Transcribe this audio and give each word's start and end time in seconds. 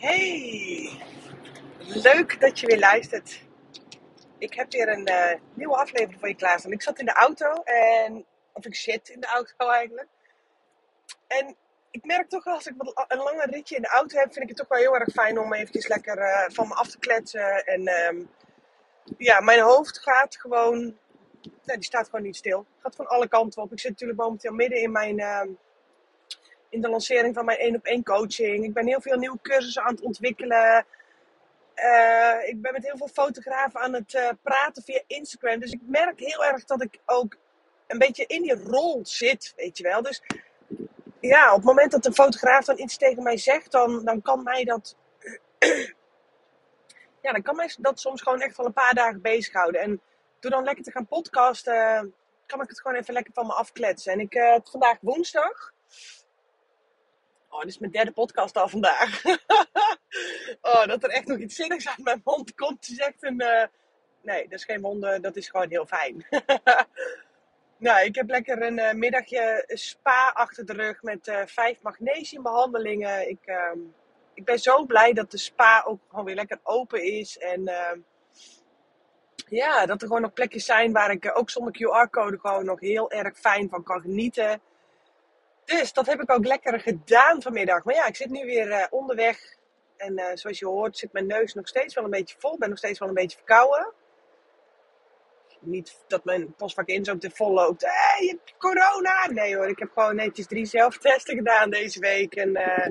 Hey, 0.00 0.90
leuk 1.78 2.40
dat 2.40 2.60
je 2.60 2.66
weer 2.66 2.78
luistert. 2.78 3.42
Ik 4.38 4.54
heb 4.54 4.72
weer 4.72 4.88
een 4.88 5.06
eh, 5.06 5.40
nieuwe 5.54 5.76
aflevering 5.76 6.20
voor 6.20 6.28
je 6.28 6.34
klaarstaan. 6.34 6.72
Ik 6.72 6.82
zat 6.82 6.98
in 6.98 7.04
de 7.04 7.12
auto 7.12 7.52
en, 7.62 8.24
of 8.52 8.66
ik 8.66 8.74
zit 8.74 9.08
in 9.08 9.20
de 9.20 9.26
auto 9.26 9.68
eigenlijk. 9.68 10.08
En 11.26 11.56
ik 11.90 12.04
merk 12.04 12.28
toch 12.28 12.46
als 12.46 12.66
ik 12.66 12.74
een 13.08 13.18
langer 13.18 13.50
ritje 13.50 13.76
in 13.76 13.82
de 13.82 13.88
auto 13.88 14.18
heb, 14.18 14.32
vind 14.32 14.42
ik 14.42 14.48
het 14.48 14.56
toch 14.56 14.68
wel 14.68 14.78
heel 14.78 14.94
erg 14.94 15.12
fijn 15.12 15.38
om 15.38 15.52
eventjes 15.52 15.88
lekker 15.88 16.18
eh, 16.18 16.50
van 16.50 16.68
me 16.68 16.74
af 16.74 16.88
te 16.88 16.98
kletsen. 16.98 17.64
En 17.66 17.86
ehm, 17.86 18.22
ja, 19.18 19.40
mijn 19.40 19.60
hoofd 19.60 19.98
gaat 19.98 20.36
gewoon, 20.36 20.78
nee, 21.64 21.76
die 21.76 21.84
staat 21.84 22.08
gewoon 22.08 22.22
niet 22.22 22.36
stil. 22.36 22.66
Gaat 22.78 22.96
van 22.96 23.06
alle 23.06 23.28
kanten 23.28 23.62
op. 23.62 23.72
Ik 23.72 23.80
zit 23.80 23.90
natuurlijk 23.90 24.20
momenteel 24.20 24.52
midden 24.52 24.80
in 24.80 24.92
mijn 24.92 25.18
ehm, 25.18 25.48
in 26.70 26.80
de 26.80 26.88
lancering 26.88 27.34
van 27.34 27.44
mijn 27.44 27.58
één 27.58 27.76
op 27.76 27.84
één 27.84 28.04
coaching. 28.04 28.64
Ik 28.64 28.72
ben 28.72 28.86
heel 28.86 29.00
veel 29.00 29.18
nieuwe 29.18 29.38
cursussen 29.42 29.82
aan 29.82 29.94
het 29.94 30.02
ontwikkelen. 30.02 30.86
Uh, 31.74 32.48
ik 32.48 32.60
ben 32.60 32.72
met 32.72 32.84
heel 32.84 32.96
veel 32.96 33.08
fotografen 33.08 33.80
aan 33.80 33.92
het 33.92 34.12
uh, 34.14 34.28
praten 34.42 34.82
via 34.82 35.02
Instagram. 35.06 35.60
Dus 35.60 35.72
ik 35.72 35.80
merk 35.82 36.20
heel 36.20 36.44
erg 36.44 36.64
dat 36.64 36.82
ik 36.82 36.98
ook 37.06 37.36
een 37.86 37.98
beetje 37.98 38.26
in 38.26 38.42
die 38.42 38.64
rol 38.64 39.00
zit, 39.02 39.52
weet 39.56 39.78
je 39.78 39.82
wel. 39.82 40.02
Dus 40.02 40.22
ja, 41.20 41.50
op 41.50 41.56
het 41.56 41.64
moment 41.64 41.90
dat 41.90 42.06
een 42.06 42.14
fotograaf 42.14 42.64
dan 42.64 42.78
iets 42.78 42.96
tegen 42.96 43.22
mij 43.22 43.36
zegt, 43.36 43.70
dan, 43.70 44.04
dan 44.04 44.22
kan 44.22 44.42
mij 44.42 44.64
dat. 44.64 44.96
ja, 47.22 47.32
dan 47.32 47.42
kan 47.42 47.56
mij 47.56 47.74
dat 47.78 48.00
soms 48.00 48.22
gewoon 48.22 48.40
echt 48.40 48.56
wel 48.56 48.66
een 48.66 48.72
paar 48.72 48.94
dagen 48.94 49.20
bezighouden. 49.20 49.80
En 49.80 50.00
door 50.40 50.50
dan 50.50 50.64
lekker 50.64 50.84
te 50.84 50.90
gaan 50.90 51.06
podcasten, 51.06 52.14
kan 52.46 52.62
ik 52.62 52.68
het 52.68 52.80
gewoon 52.80 52.96
even 52.96 53.14
lekker 53.14 53.32
van 53.32 53.46
me 53.46 53.52
afkletsen. 53.52 54.12
En 54.12 54.20
ik, 54.20 54.34
uh, 54.34 54.56
vandaag 54.62 54.96
woensdag. 55.00 55.72
Oh, 57.50 57.60
dit 57.60 57.68
is 57.68 57.78
mijn 57.78 57.92
derde 57.92 58.12
podcast 58.12 58.56
al 58.56 58.68
vandaag. 58.68 59.24
oh, 60.72 60.86
dat 60.86 61.02
er 61.02 61.10
echt 61.10 61.26
nog 61.26 61.38
iets 61.38 61.54
zinnigs 61.54 61.88
uit 61.88 61.98
mijn 61.98 62.20
mond 62.24 62.54
komt, 62.54 62.88
is 62.88 62.98
echt 62.98 63.22
een... 63.22 63.42
Uh... 63.42 63.64
Nee, 64.22 64.42
dat 64.48 64.58
is 64.58 64.64
geen 64.64 64.80
wonder, 64.80 65.20
dat 65.20 65.36
is 65.36 65.48
gewoon 65.48 65.68
heel 65.68 65.86
fijn. 65.86 66.26
nou, 67.86 68.04
ik 68.04 68.14
heb 68.14 68.28
lekker 68.28 68.62
een 68.62 68.78
uh, 68.78 68.92
middagje 68.92 69.64
spa 69.66 70.30
achter 70.34 70.66
de 70.66 70.72
rug 70.72 71.02
met 71.02 71.26
uh, 71.26 71.42
vijf 71.46 71.82
magnesiumbehandelingen. 71.82 73.28
Ik, 73.28 73.40
ehm, 73.44 73.78
ik 74.34 74.44
ben 74.44 74.58
zo 74.58 74.84
blij 74.84 75.12
dat 75.12 75.30
de 75.30 75.38
spa 75.38 75.82
ook 75.86 76.00
gewoon 76.08 76.24
weer 76.24 76.34
lekker 76.34 76.60
open 76.62 77.02
is. 77.02 77.38
En 77.38 77.68
ehm, 77.68 77.98
ja, 79.48 79.86
dat 79.86 80.00
er 80.00 80.06
gewoon 80.06 80.22
nog 80.22 80.32
plekjes 80.32 80.64
zijn 80.64 80.92
waar 80.92 81.10
ik 81.10 81.38
ook 81.38 81.50
zonder 81.50 81.72
QR-code 81.72 82.38
gewoon 82.38 82.64
nog 82.64 82.80
heel 82.80 83.10
erg 83.10 83.38
fijn 83.38 83.68
van 83.68 83.82
kan 83.82 84.00
genieten. 84.00 84.60
Dus 85.78 85.92
dat 85.92 86.06
heb 86.06 86.20
ik 86.20 86.30
ook 86.30 86.46
lekker 86.46 86.80
gedaan 86.80 87.42
vanmiddag. 87.42 87.84
Maar 87.84 87.94
ja, 87.94 88.06
ik 88.06 88.16
zit 88.16 88.30
nu 88.30 88.44
weer 88.44 88.68
uh, 88.68 88.86
onderweg. 88.90 89.56
En 89.96 90.18
uh, 90.18 90.26
zoals 90.34 90.58
je 90.58 90.66
hoort 90.66 90.98
zit 90.98 91.12
mijn 91.12 91.26
neus 91.26 91.54
nog 91.54 91.68
steeds 91.68 91.94
wel 91.94 92.04
een 92.04 92.10
beetje 92.10 92.36
vol. 92.38 92.58
Ben 92.58 92.68
nog 92.68 92.78
steeds 92.78 92.98
wel 92.98 93.08
een 93.08 93.14
beetje 93.14 93.36
verkouden. 93.36 93.92
Niet 95.60 96.04
dat 96.06 96.24
mijn 96.24 96.54
postvak 96.54 96.86
in 96.86 97.04
zo 97.04 97.18
te 97.18 97.30
vol 97.30 97.52
loopt. 97.52 97.82
Hé, 97.82 97.90
hey, 97.90 98.26
je 98.26 98.38
corona! 98.58 99.26
Nee 99.26 99.56
hoor, 99.56 99.68
ik 99.68 99.78
heb 99.78 99.90
gewoon 99.92 100.16
netjes 100.16 100.46
drie 100.46 100.66
zelftesten 100.66 101.36
gedaan 101.36 101.70
deze 101.70 102.00
week. 102.00 102.34
En 102.34 102.48
uh, 102.48 102.86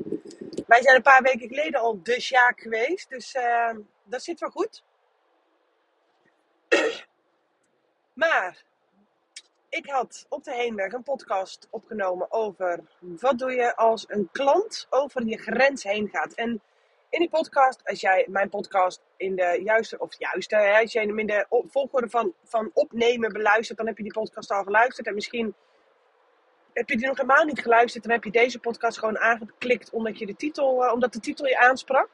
wij 0.67 0.81
zijn 0.81 0.95
een 0.95 1.01
paar 1.01 1.21
weken 1.21 1.47
geleden 1.47 1.79
al 1.79 1.99
de 2.03 2.21
Sjaak 2.21 2.59
geweest. 2.59 3.09
Dus 3.09 3.35
dat 4.03 4.23
zit 4.23 4.39
wel 4.39 4.49
goed. 4.49 4.83
maar 8.13 8.63
ik 9.69 9.89
had 9.89 10.25
op 10.29 10.43
de 10.43 10.53
heenweg 10.53 10.91
een 10.91 11.03
podcast 11.03 11.67
opgenomen 11.69 12.31
over 12.31 12.79
wat 12.99 13.39
doe 13.39 13.51
je 13.51 13.75
als 13.75 14.05
een 14.07 14.29
klant 14.31 14.87
over 14.89 15.25
je 15.25 15.37
grens 15.37 15.83
heen 15.83 16.09
gaat. 16.09 16.33
En 16.33 16.61
in 17.09 17.19
die 17.19 17.29
podcast, 17.29 17.81
als 17.83 18.01
jij 18.01 18.25
mijn 18.29 18.49
podcast 18.49 19.01
in 19.17 19.35
de 19.35 19.59
juiste, 19.63 19.99
of 19.99 20.19
juiste, 20.19 20.79
als 20.81 20.91
jij 20.91 21.03
hem 21.03 21.19
in 21.19 21.27
de 21.27 21.45
volgorde 21.49 22.09
van, 22.09 22.33
van 22.43 22.71
opnemen 22.73 23.33
beluistert, 23.33 23.77
dan 23.77 23.87
heb 23.87 23.97
je 23.97 24.03
die 24.03 24.13
podcast 24.13 24.51
al 24.51 24.63
geluisterd. 24.63 25.07
En 25.07 25.13
misschien 25.13 25.55
heb 26.73 26.89
je 26.89 26.97
die 26.97 27.07
nog 27.07 27.17
helemaal 27.17 27.45
niet 27.45 27.61
geluisterd, 27.61 28.03
dan 28.03 28.13
heb 28.13 28.23
je 28.23 28.31
deze 28.31 28.59
podcast 28.59 28.99
gewoon 28.99 29.19
aangeklikt 29.19 29.89
omdat, 29.89 30.19
je 30.19 30.25
de, 30.25 30.35
titel, 30.35 30.83
uh, 30.85 30.93
omdat 30.93 31.13
de 31.13 31.19
titel 31.19 31.45
je 31.45 31.57
aansprak. 31.57 32.09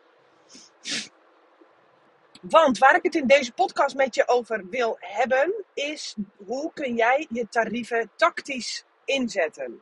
Want 2.49 2.77
waar 2.77 2.95
ik 2.95 3.03
het 3.03 3.15
in 3.15 3.27
deze 3.27 3.53
podcast 3.53 3.95
met 3.95 4.15
je 4.15 4.27
over 4.27 4.65
wil 4.69 4.97
hebben, 4.99 5.53
is 5.73 6.15
hoe 6.45 6.71
kun 6.73 6.95
jij 6.95 7.27
je 7.29 7.47
tarieven 7.49 8.11
tactisch 8.15 8.85
inzetten? 9.05 9.81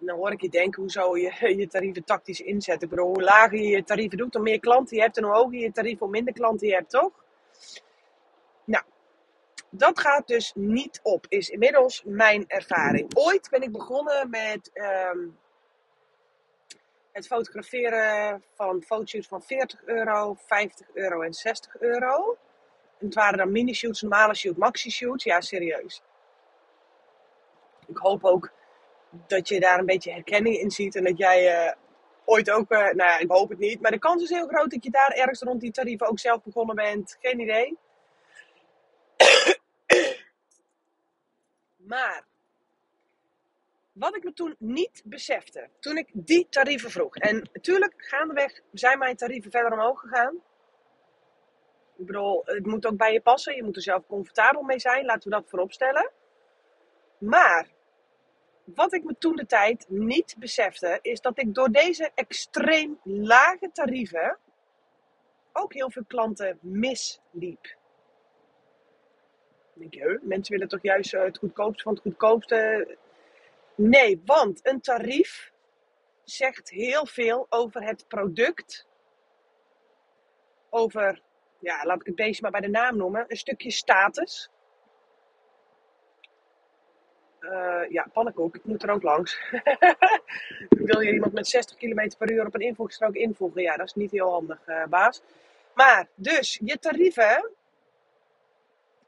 Dan 0.00 0.16
hoor 0.16 0.32
ik 0.32 0.40
je 0.40 0.48
denken, 0.48 0.82
hoezo 0.82 1.16
je 1.16 1.54
je 1.58 1.66
tarieven 1.66 2.04
tactisch 2.04 2.40
inzetten? 2.40 2.82
Ik 2.82 2.94
bedoel, 2.94 3.06
hoe 3.06 3.22
lager 3.22 3.58
je 3.58 3.68
je 3.68 3.84
tarieven 3.84 4.18
doet, 4.18 4.34
hoe 4.34 4.42
meer 4.42 4.60
klanten 4.60 4.96
je 4.96 5.02
hebt 5.02 5.16
en 5.16 5.24
hoe 5.24 5.34
hoger 5.34 5.58
je 5.58 5.72
tarieven, 5.72 6.00
hoe 6.00 6.10
minder 6.10 6.34
klanten 6.34 6.66
je 6.66 6.74
hebt, 6.74 6.90
toch? 6.90 7.24
Nou, 8.64 8.84
dat 9.70 10.00
gaat 10.00 10.26
dus 10.26 10.52
niet 10.54 11.00
op, 11.02 11.26
is 11.28 11.48
inmiddels 11.48 12.02
mijn 12.04 12.44
ervaring. 12.46 13.16
Ooit 13.16 13.48
ben 13.50 13.62
ik 13.62 13.72
begonnen 13.72 14.30
met 14.30 14.70
um, 14.74 15.38
het 17.12 17.26
fotograferen 17.26 18.42
van 18.54 18.82
fotoshoots 18.82 19.28
van 19.28 19.42
40 19.42 19.84
euro, 19.84 20.36
50 20.46 20.86
euro 20.94 21.20
en 21.20 21.32
60 21.32 21.76
euro. 21.80 22.36
En 22.98 23.06
het 23.06 23.14
waren 23.14 23.38
dan 23.38 23.52
mini-shoots, 23.52 24.02
normale 24.02 24.34
shoots, 24.34 24.58
maxi-shoots. 24.58 25.24
Ja, 25.24 25.40
serieus. 25.40 26.02
Ik 27.86 27.96
hoop 27.96 28.24
ook 28.24 28.52
dat 29.26 29.48
je 29.48 29.60
daar 29.60 29.78
een 29.78 29.86
beetje 29.86 30.12
herkenning 30.12 30.56
in 30.56 30.70
ziet. 30.70 30.96
En 30.96 31.04
dat 31.04 31.18
jij 31.18 31.66
uh, 31.66 31.72
ooit 32.24 32.50
ook, 32.50 32.72
uh, 32.72 32.78
nou 32.78 32.96
ja, 32.96 33.18
ik 33.18 33.30
hoop 33.30 33.48
het 33.48 33.58
niet. 33.58 33.80
Maar 33.80 33.90
de 33.90 33.98
kans 33.98 34.22
is 34.22 34.30
heel 34.30 34.46
groot 34.46 34.70
dat 34.70 34.84
je 34.84 34.90
daar 34.90 35.10
ergens 35.10 35.40
rond 35.40 35.60
die 35.60 35.70
tarieven 35.70 36.08
ook 36.08 36.18
zelf 36.18 36.42
begonnen 36.42 36.74
bent. 36.74 37.16
Geen 37.20 37.40
idee. 37.40 37.78
maar 41.90 42.24
wat 44.00 44.16
ik 44.16 44.24
me 44.24 44.32
toen 44.32 44.54
niet 44.58 45.02
besefte, 45.04 45.68
toen 45.80 45.96
ik 45.96 46.08
die 46.12 46.46
tarieven 46.50 46.90
vroeg. 46.90 47.16
En 47.16 47.48
natuurlijk, 47.52 47.94
gaandeweg 47.96 48.60
zijn 48.72 48.98
mijn 48.98 49.16
tarieven 49.16 49.50
verder 49.50 49.72
omhoog 49.72 50.00
gegaan. 50.00 50.34
Ik 51.96 52.06
bedoel, 52.06 52.42
het 52.44 52.66
moet 52.66 52.86
ook 52.86 52.96
bij 52.96 53.12
je 53.12 53.20
passen. 53.20 53.54
Je 53.54 53.62
moet 53.62 53.76
er 53.76 53.82
zelf 53.82 54.06
comfortabel 54.06 54.62
mee 54.62 54.78
zijn. 54.78 55.04
Laten 55.04 55.30
we 55.30 55.36
dat 55.36 55.48
voorop 55.48 55.72
stellen. 55.72 56.10
Maar 57.18 57.68
wat 58.64 58.92
ik 58.92 59.04
me 59.04 59.14
toen 59.18 59.36
de 59.36 59.46
tijd 59.46 59.84
niet 59.88 60.34
besefte, 60.38 60.98
is 61.02 61.20
dat 61.20 61.38
ik 61.38 61.54
door 61.54 61.68
deze 61.68 62.10
extreem 62.14 63.00
lage 63.04 63.70
tarieven 63.72 64.38
ook 65.52 65.72
heel 65.72 65.90
veel 65.90 66.04
klanten 66.06 66.58
misliep. 66.60 67.76
Denk 69.74 69.94
je, 69.94 70.20
mensen 70.22 70.52
willen 70.52 70.68
toch 70.68 70.82
juist 70.82 71.12
het 71.12 71.38
goedkoopste 71.38 71.82
van 71.82 71.92
het 71.92 72.02
goedkoopste. 72.02 72.86
Nee, 73.82 74.22
want 74.24 74.66
een 74.66 74.80
tarief 74.80 75.52
zegt 76.24 76.70
heel 76.70 77.06
veel 77.06 77.46
over 77.48 77.82
het 77.82 78.04
product. 78.08 78.86
Over, 80.70 81.22
ja, 81.58 81.84
laat 81.84 82.00
ik 82.00 82.06
het 82.06 82.16
deze 82.16 82.42
maar 82.42 82.50
bij 82.50 82.60
de 82.60 82.68
naam 82.68 82.96
noemen, 82.96 83.24
een 83.28 83.36
stukje 83.36 83.70
status. 83.70 84.50
Uh, 87.40 87.82
ja, 87.88 88.06
pannenkoek, 88.12 88.54
ik 88.54 88.64
moet 88.64 88.82
er 88.82 88.90
ook 88.90 89.02
langs. 89.02 89.40
Wil 90.68 91.00
je 91.00 91.12
iemand 91.12 91.32
met 91.32 91.46
60 91.46 91.76
km 91.76 92.10
per 92.18 92.30
uur 92.30 92.46
op 92.46 92.54
een 92.54 92.60
invoegstrook 92.60 93.14
invoegen? 93.14 93.62
Ja, 93.62 93.76
dat 93.76 93.86
is 93.86 93.94
niet 93.94 94.10
heel 94.10 94.30
handig, 94.30 94.66
uh, 94.66 94.86
baas. 94.86 95.22
Maar, 95.74 96.08
dus, 96.14 96.60
je 96.64 96.78
tarieven 96.78 97.50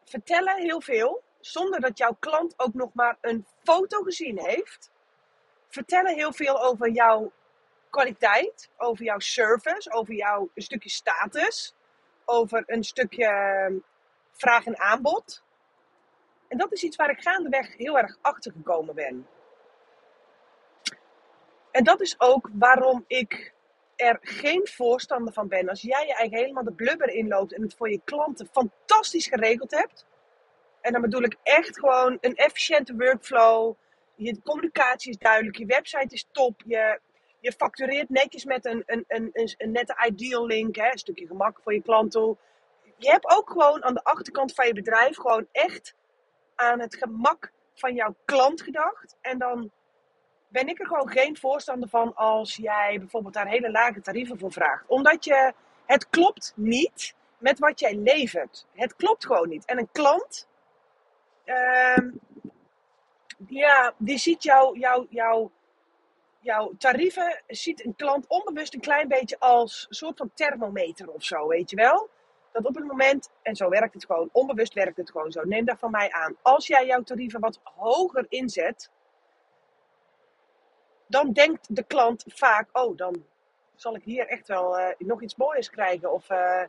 vertellen 0.05 0.57
heel 0.57 0.81
veel 0.81 1.23
zonder 1.45 1.81
dat 1.81 1.99
jouw 1.99 2.17
klant 2.21 2.55
ook 2.57 2.75
nog 2.75 2.91
maar 2.95 3.19
een 3.21 3.47
foto 3.63 4.03
gezien 4.03 4.39
heeft, 4.39 4.91
vertellen 5.69 6.15
heel 6.15 6.33
veel 6.33 6.63
over 6.63 6.91
jouw 6.91 7.33
kwaliteit, 7.91 8.71
over 8.77 9.05
jouw 9.05 9.19
service, 9.19 9.93
over 9.93 10.15
jouw 10.15 10.51
stukje 10.55 10.91
status, 10.91 11.75
over 12.25 12.63
een 12.67 12.85
stukje 12.85 13.27
ehm, 13.27 13.77
vraag 14.31 14.67
en 14.67 14.79
aanbod. 14.79 15.43
En 16.49 16.59
dat 16.59 16.73
is 16.73 16.83
iets 16.83 16.97
waar 16.97 17.11
ik 17.11 17.23
gaandeweg 17.23 17.77
heel 17.77 17.99
erg 17.99 18.17
achter 18.21 18.53
gekomen 18.53 18.95
ben. 18.95 19.27
En 21.71 21.85
dat 21.85 22.01
is 22.01 22.21
ook 22.21 22.49
waarom 22.53 23.05
ik 23.07 23.55
er 23.97 24.19
geen 24.21 24.69
voorstander 24.69 25.33
van 25.33 25.49
ben. 25.49 25.69
Als 25.69 25.81
jij 25.81 26.07
je 26.07 26.15
eigenlijk 26.15 26.43
helemaal 26.43 26.65
de 26.65 26.73
blubber 26.73 27.09
inloopt 27.09 27.55
en 27.55 27.63
het 27.63 27.75
voor 27.75 27.91
je 27.91 28.01
klanten 28.05 28.49
fantastisch 28.53 29.27
geregeld 29.27 29.71
hebt, 29.71 30.07
en 30.83 30.93
dan 30.93 31.01
bedoel 31.01 31.23
ik 31.23 31.37
echt 31.43 31.79
gewoon 31.79 32.19
een 32.21 32.35
efficiënte 32.35 32.95
workflow. 32.97 33.75
Je 34.15 34.43
communicatie 34.43 35.11
is 35.11 35.19
duidelijk, 35.19 35.57
je 35.57 35.67
website 35.67 36.15
is 36.15 36.29
top. 36.33 36.63
Je, 36.65 37.01
je 37.41 37.53
factureert 37.53 38.09
netjes 38.09 38.45
met 38.45 38.65
een, 38.65 38.83
een, 38.87 39.05
een, 39.09 39.31
een, 39.57 39.73
nette 39.73 40.07
ideal 40.07 40.47
link, 40.47 40.77
hè, 40.77 40.91
een 40.91 40.99
stukje 40.99 41.27
gemak 41.27 41.61
voor 41.63 41.75
je 41.75 41.83
klant 41.83 42.11
toe. 42.11 42.37
Je 42.97 43.11
hebt 43.11 43.31
ook 43.31 43.51
gewoon 43.51 43.85
aan 43.85 43.95
de 43.95 44.05
achterkant 44.05 44.55
van 44.55 44.67
je 44.67 44.73
bedrijf 44.73 45.17
gewoon 45.17 45.47
echt 45.53 45.95
aan 46.55 46.81
het 46.81 46.97
gemak 46.97 47.53
van 47.75 47.95
jouw 47.95 48.15
klant 48.25 48.63
gedacht. 48.63 49.17
En 49.21 49.39
dan 49.39 49.71
ben 50.49 50.69
ik 50.69 50.81
er 50.81 50.87
gewoon 50.87 51.11
geen 51.11 51.37
voorstander 51.37 51.89
van 51.89 52.15
als 52.15 52.57
jij 52.57 52.97
bijvoorbeeld 52.99 53.35
daar 53.35 53.49
hele 53.49 53.71
lage 53.71 54.01
tarieven 54.01 54.39
voor 54.39 54.53
vraagt. 54.53 54.85
Omdat 54.87 55.25
je, 55.25 55.53
het 55.87 56.09
klopt 56.09 56.53
niet 56.57 57.15
met 57.39 57.59
wat 57.59 57.81
jij 57.81 57.95
levert. 57.95 58.67
Het 58.73 58.97
klopt 58.97 59.27
gewoon 59.27 59.49
niet. 59.49 59.65
En 59.65 59.79
een 59.79 59.89
klant, 59.93 60.49
ehm, 61.45 62.11
ja, 63.47 63.95
die 63.97 64.19
ziet 64.19 64.43
jouw 64.43 64.75
jou, 64.75 65.07
jou, 65.11 65.51
jouw 66.41 66.73
tarieven, 66.79 67.43
ziet 67.47 67.85
een 67.85 67.97
klant 67.97 68.27
onbewust 68.27 68.75
een 68.75 68.81
klein 68.81 69.09
beetje 69.09 69.39
als 69.39 69.87
een 69.89 69.95
soort 69.95 70.17
van 70.17 70.31
thermometer 70.35 71.11
of 71.11 71.25
zo, 71.25 71.47
weet 71.47 71.71
je 71.71 71.77
wel? 71.77 72.09
Dat 72.53 72.67
op 72.67 72.75
het 72.75 72.85
moment, 72.85 73.31
en 73.43 73.57
zo 73.57 73.69
werkt 73.69 73.95
het 73.95 74.05
gewoon, 74.05 74.29
onbewust 74.33 74.75
werkt 74.75 74.97
het 74.97 75.11
gewoon 75.11 75.33
zo. 75.33 75.43
Neem 75.45 75.65
dat 75.65 75.79
van 75.79 75.91
mij 75.91 76.11
aan. 76.11 76.37
Als 76.43 76.67
jij 76.67 76.87
jouw 76.87 77.03
tarieven 77.03 77.41
wat 77.41 77.61
hoger 77.63 78.27
inzet, 78.29 78.91
dan 81.07 81.33
denkt 81.33 81.77
de 81.77 81.83
klant 81.83 82.25
vaak, 82.27 82.69
oh, 82.73 82.97
dan 82.97 83.25
zal 83.75 83.95
ik 83.95 84.03
hier 84.05 84.27
echt 84.27 84.49
wel 84.49 84.79
uh, 84.79 84.89
nog 84.99 85.23
iets 85.23 85.37
moois 85.37 85.71
krijgen. 85.71 86.13
Of 86.13 86.31
uh, 86.31 86.39
nou, 86.39 86.69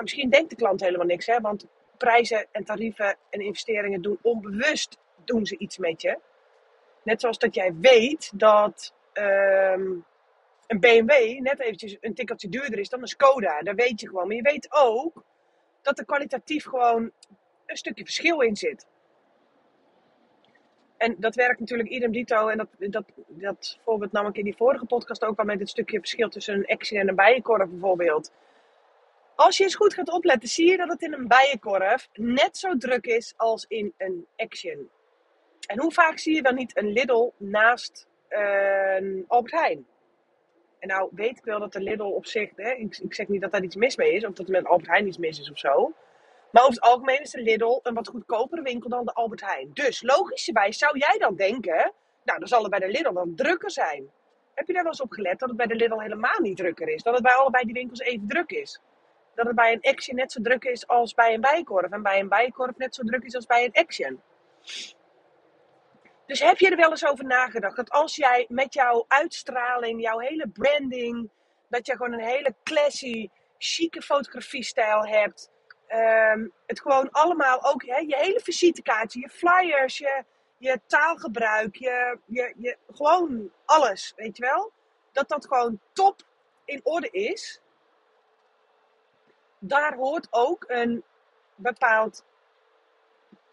misschien 0.00 0.30
denkt 0.30 0.50
de 0.50 0.56
klant 0.56 0.80
helemaal 0.80 1.06
niks, 1.06 1.26
hè, 1.26 1.40
want 1.40 1.66
prijzen 2.00 2.46
en 2.50 2.64
tarieven 2.64 3.16
en 3.30 3.40
investeringen 3.40 4.02
doen 4.02 4.18
onbewust 4.22 4.98
doen 5.24 5.46
ze 5.46 5.58
iets 5.58 5.78
met 5.78 6.02
je. 6.02 6.18
Net 7.02 7.20
zoals 7.20 7.38
dat 7.38 7.54
jij 7.54 7.74
weet 7.80 8.30
dat 8.34 8.94
um, 9.12 10.04
een 10.66 10.80
BMW 10.80 11.40
net 11.40 11.60
eventjes 11.60 11.96
een 12.00 12.14
tikkeltje 12.14 12.48
duurder 12.48 12.78
is 12.78 12.88
dan 12.88 13.00
een 13.00 13.06
Skoda. 13.06 13.60
Dat 13.60 13.74
weet 13.74 14.00
je 14.00 14.08
gewoon. 14.08 14.26
Maar 14.26 14.36
je 14.36 14.42
weet 14.42 14.68
ook 14.70 15.24
dat 15.82 15.98
er 15.98 16.04
kwalitatief 16.04 16.64
gewoon 16.64 17.10
een 17.66 17.76
stukje 17.76 18.04
verschil 18.04 18.40
in 18.40 18.56
zit. 18.56 18.86
En 20.96 21.16
dat 21.18 21.34
werkt 21.34 21.60
natuurlijk 21.60 21.88
idem 21.88 22.12
dito. 22.12 22.48
En 22.48 22.58
dat, 22.58 22.68
dat, 22.78 23.04
dat 23.28 23.78
voorbeeld 23.84 24.12
nam 24.12 24.26
ik 24.26 24.36
in 24.36 24.44
die 24.44 24.56
vorige 24.56 24.84
podcast 24.84 25.24
ook 25.24 25.38
al 25.38 25.44
met 25.44 25.60
het 25.60 25.68
stukje 25.68 25.98
verschil 25.98 26.28
tussen 26.28 26.54
een 26.54 26.66
Action 26.66 27.00
en 27.00 27.08
een 27.08 27.14
bijenkorf 27.14 27.68
bijvoorbeeld. 27.68 28.32
Als 29.40 29.56
je 29.56 29.62
eens 29.62 29.74
goed 29.74 29.94
gaat 29.94 30.12
opletten, 30.12 30.48
zie 30.48 30.70
je 30.70 30.76
dat 30.76 30.88
het 30.88 31.02
in 31.02 31.12
een 31.12 31.28
bijenkorf 31.28 32.08
net 32.12 32.56
zo 32.56 32.76
druk 32.76 33.06
is 33.06 33.34
als 33.36 33.64
in 33.68 33.94
een 33.96 34.26
Action. 34.36 34.90
En 35.66 35.80
hoe 35.80 35.92
vaak 35.92 36.18
zie 36.18 36.34
je 36.34 36.42
dan 36.42 36.54
niet 36.54 36.76
een 36.76 36.92
Lidl 36.92 37.30
naast 37.36 38.06
een 38.28 39.24
Albert 39.28 39.54
Heijn? 39.54 39.86
En 40.78 40.88
nou 40.88 41.08
weet 41.12 41.38
ik 41.38 41.44
wel 41.44 41.58
dat 41.58 41.72
de 41.72 41.80
Lidl 41.80 42.02
op 42.02 42.26
zich, 42.26 42.50
hè, 42.56 42.70
ik, 42.70 42.96
ik 42.96 43.14
zeg 43.14 43.28
niet 43.28 43.40
dat 43.40 43.52
daar 43.52 43.62
iets 43.62 43.76
mis 43.76 43.96
mee 43.96 44.14
is, 44.14 44.24
of 44.24 44.32
dat 44.32 44.46
er 44.46 44.52
met 44.52 44.66
Albert 44.66 44.88
Heijn 44.88 45.06
iets 45.06 45.18
mis 45.18 45.40
is 45.40 45.50
of 45.50 45.58
zo. 45.58 45.92
Maar 46.50 46.62
over 46.62 46.74
het 46.74 46.84
algemeen 46.84 47.20
is 47.20 47.30
de 47.30 47.42
Lidl 47.42 47.80
een 47.82 47.94
wat 47.94 48.08
goedkopere 48.08 48.62
winkel 48.62 48.90
dan 48.90 49.04
de 49.04 49.12
Albert 49.12 49.40
Heijn. 49.40 49.70
Dus 49.72 50.02
logischerwijs 50.02 50.78
zou 50.78 50.98
jij 50.98 51.18
dan 51.18 51.36
denken, 51.36 51.92
nou 52.24 52.38
dan 52.38 52.48
zal 52.48 52.60
het 52.60 52.70
bij 52.70 52.80
de 52.80 52.88
Lidl 52.88 53.12
dan 53.12 53.34
drukker 53.34 53.70
zijn. 53.70 54.10
Heb 54.54 54.66
je 54.66 54.72
daar 54.72 54.82
wel 54.82 54.92
eens 54.92 55.00
op 55.00 55.12
gelet 55.12 55.38
dat 55.38 55.48
het 55.48 55.58
bij 55.58 55.66
de 55.66 55.74
Lidl 55.74 55.98
helemaal 55.98 56.40
niet 56.40 56.56
drukker 56.56 56.88
is? 56.88 57.02
Dat 57.02 57.14
het 57.14 57.22
bij 57.22 57.34
allebei 57.34 57.64
die 57.64 57.74
winkels 57.74 58.00
even 58.00 58.28
druk 58.28 58.50
is? 58.50 58.80
Dat 59.34 59.46
het 59.46 59.54
bij 59.56 59.72
een 59.72 59.92
Action 59.92 60.16
net 60.16 60.32
zo 60.32 60.40
druk 60.42 60.64
is 60.64 60.86
als 60.86 61.14
bij 61.14 61.34
een 61.34 61.40
Bijkorf. 61.40 61.90
En 61.90 62.02
bij 62.02 62.18
een 62.20 62.28
Bijkorf 62.28 62.76
net 62.76 62.94
zo 62.94 63.02
druk 63.02 63.22
is 63.22 63.34
als 63.34 63.46
bij 63.46 63.64
een 63.64 63.82
Action. 63.84 64.22
Dus 66.26 66.40
heb 66.40 66.58
je 66.58 66.70
er 66.70 66.76
wel 66.76 66.90
eens 66.90 67.06
over 67.06 67.24
nagedacht 67.24 67.76
dat 67.76 67.90
als 67.90 68.16
jij 68.16 68.46
met 68.48 68.74
jouw 68.74 69.04
uitstraling, 69.08 70.00
jouw 70.02 70.18
hele 70.18 70.48
branding, 70.48 71.30
dat 71.68 71.86
je 71.86 71.96
gewoon 71.96 72.12
een 72.12 72.26
hele 72.26 72.54
classy, 72.64 73.28
chique 73.58 74.02
fotografiestijl 74.02 75.06
hebt. 75.06 75.50
Ehm, 75.86 76.48
het 76.66 76.80
gewoon 76.80 77.10
allemaal 77.10 77.64
ook, 77.64 77.84
hè, 77.86 77.96
je 77.96 78.16
hele 78.16 78.40
visitekaartje, 78.40 79.20
je 79.20 79.28
flyers, 79.28 79.98
je, 79.98 80.24
je 80.58 80.80
taalgebruik, 80.86 81.76
je, 81.76 82.18
je, 82.26 82.54
je, 82.56 82.76
gewoon 82.92 83.50
alles, 83.64 84.12
weet 84.16 84.36
je 84.36 84.42
wel? 84.42 84.72
Dat 85.12 85.28
dat 85.28 85.46
gewoon 85.46 85.80
top 85.92 86.22
in 86.64 86.80
orde 86.82 87.10
is. 87.10 87.60
Daar 89.62 89.94
hoort 89.94 90.26
ook 90.30 90.64
een 90.66 91.02
bepaald 91.54 92.24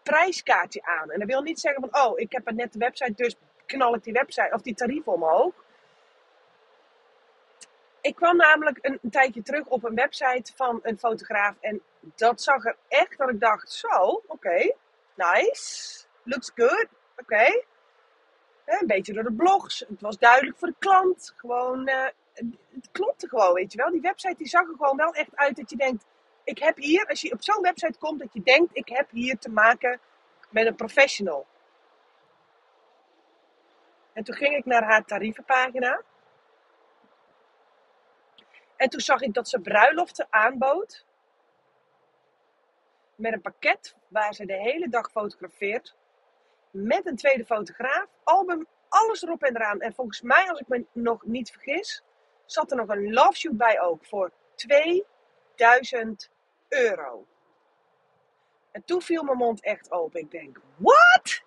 prijskaartje 0.02 0.82
aan. 0.82 1.10
En 1.10 1.18
dat 1.18 1.28
wil 1.28 1.42
niet 1.42 1.60
zeggen 1.60 1.88
van, 1.90 2.02
oh, 2.02 2.18
ik 2.18 2.32
heb 2.32 2.46
een 2.46 2.56
nette 2.56 2.78
website, 2.78 3.12
dus 3.12 3.36
knal 3.66 3.94
ik 3.94 4.02
die 4.02 4.12
website 4.12 4.50
of 4.52 4.62
die 4.62 4.74
tarief 4.74 5.06
omhoog. 5.06 5.52
Ik 8.00 8.14
kwam 8.14 8.36
namelijk 8.36 8.78
een, 8.80 9.10
tijdje 9.10 9.42
terug 9.42 9.66
op 9.66 9.84
een 9.84 9.94
website 9.94 10.52
van 10.54 10.80
een 10.82 10.98
fotograaf 10.98 11.54
en 11.60 11.82
dat 12.00 12.42
zag 12.42 12.64
er 12.64 12.76
echt 12.88 13.18
dat 13.18 13.28
ik 13.28 13.40
dacht, 13.40 13.72
zo, 13.72 14.22
oké, 14.26 14.74
nice, 15.14 16.04
looks 16.22 16.50
good, 16.54 16.86
oké. 17.16 17.64
Een 18.64 18.86
beetje 18.86 19.12
door 19.12 19.22
de 19.22 19.32
blogs, 19.32 19.78
het 19.88 20.00
was 20.00 20.18
duidelijk 20.18 20.58
voor 20.58 20.68
de 20.68 20.74
klant, 20.78 21.34
gewoon, 21.36 21.88
uh, 21.88 22.06
het 22.74 22.88
klopte 22.92 23.28
gewoon, 23.28 23.52
weet 23.52 23.72
je 23.72 23.78
wel. 23.78 23.90
Die 23.90 24.00
website 24.00 24.36
die 24.36 24.48
zag 24.48 24.68
er 24.68 24.76
gewoon 24.76 24.96
wel 24.96 25.12
echt 25.12 25.36
uit 25.36 25.56
dat 25.56 25.70
je 25.70 25.76
denkt, 25.76 26.04
ik 26.44 26.58
heb 26.58 26.76
hier, 26.76 27.06
als 27.06 27.20
je 27.20 27.32
op 27.32 27.42
zo'n 27.42 27.62
website 27.62 27.98
komt, 27.98 28.18
dat 28.18 28.32
je 28.32 28.42
denkt, 28.42 28.76
ik 28.76 28.88
heb 28.88 29.10
hier 29.10 29.38
te 29.38 29.50
maken 29.50 30.00
met 30.50 30.66
een 30.66 30.76
professional. 30.76 31.46
En 34.12 34.24
toen 34.24 34.34
ging 34.34 34.56
ik 34.56 34.64
naar 34.64 34.82
haar 34.82 35.04
tarievenpagina. 35.04 36.02
En 38.76 38.88
toen 38.88 39.00
zag 39.00 39.20
ik 39.20 39.34
dat 39.34 39.48
ze 39.48 39.60
bruiloften 39.60 40.26
aanbood. 40.30 41.04
Met 43.14 43.32
een 43.32 43.40
pakket 43.40 43.96
waar 44.08 44.34
ze 44.34 44.46
de 44.46 44.60
hele 44.60 44.88
dag 44.88 45.10
fotografeert. 45.10 45.96
Met 46.70 47.06
een 47.06 47.16
tweede 47.16 47.44
fotograaf. 47.44 48.06
Album, 48.22 48.66
alles 48.88 49.22
erop 49.22 49.42
en 49.42 49.56
eraan. 49.56 49.80
En 49.80 49.94
volgens 49.94 50.20
mij, 50.20 50.48
als 50.48 50.60
ik 50.60 50.68
me 50.68 50.86
nog 50.92 51.24
niet 51.24 51.50
vergis, 51.50 52.02
zat 52.52 52.70
er 52.70 52.76
nog 52.76 52.88
een 52.88 53.12
love 53.12 53.36
shoot 53.36 53.56
bij 53.56 53.80
ook. 53.80 54.04
Voor 54.04 54.32
2000 54.54 56.30
euro. 56.68 57.26
En 58.70 58.84
toen 58.84 59.02
viel 59.02 59.22
mijn 59.22 59.36
mond 59.36 59.62
echt 59.62 59.90
open. 59.90 60.20
Ik 60.20 60.30
denk, 60.30 60.60
wat? 60.76 61.42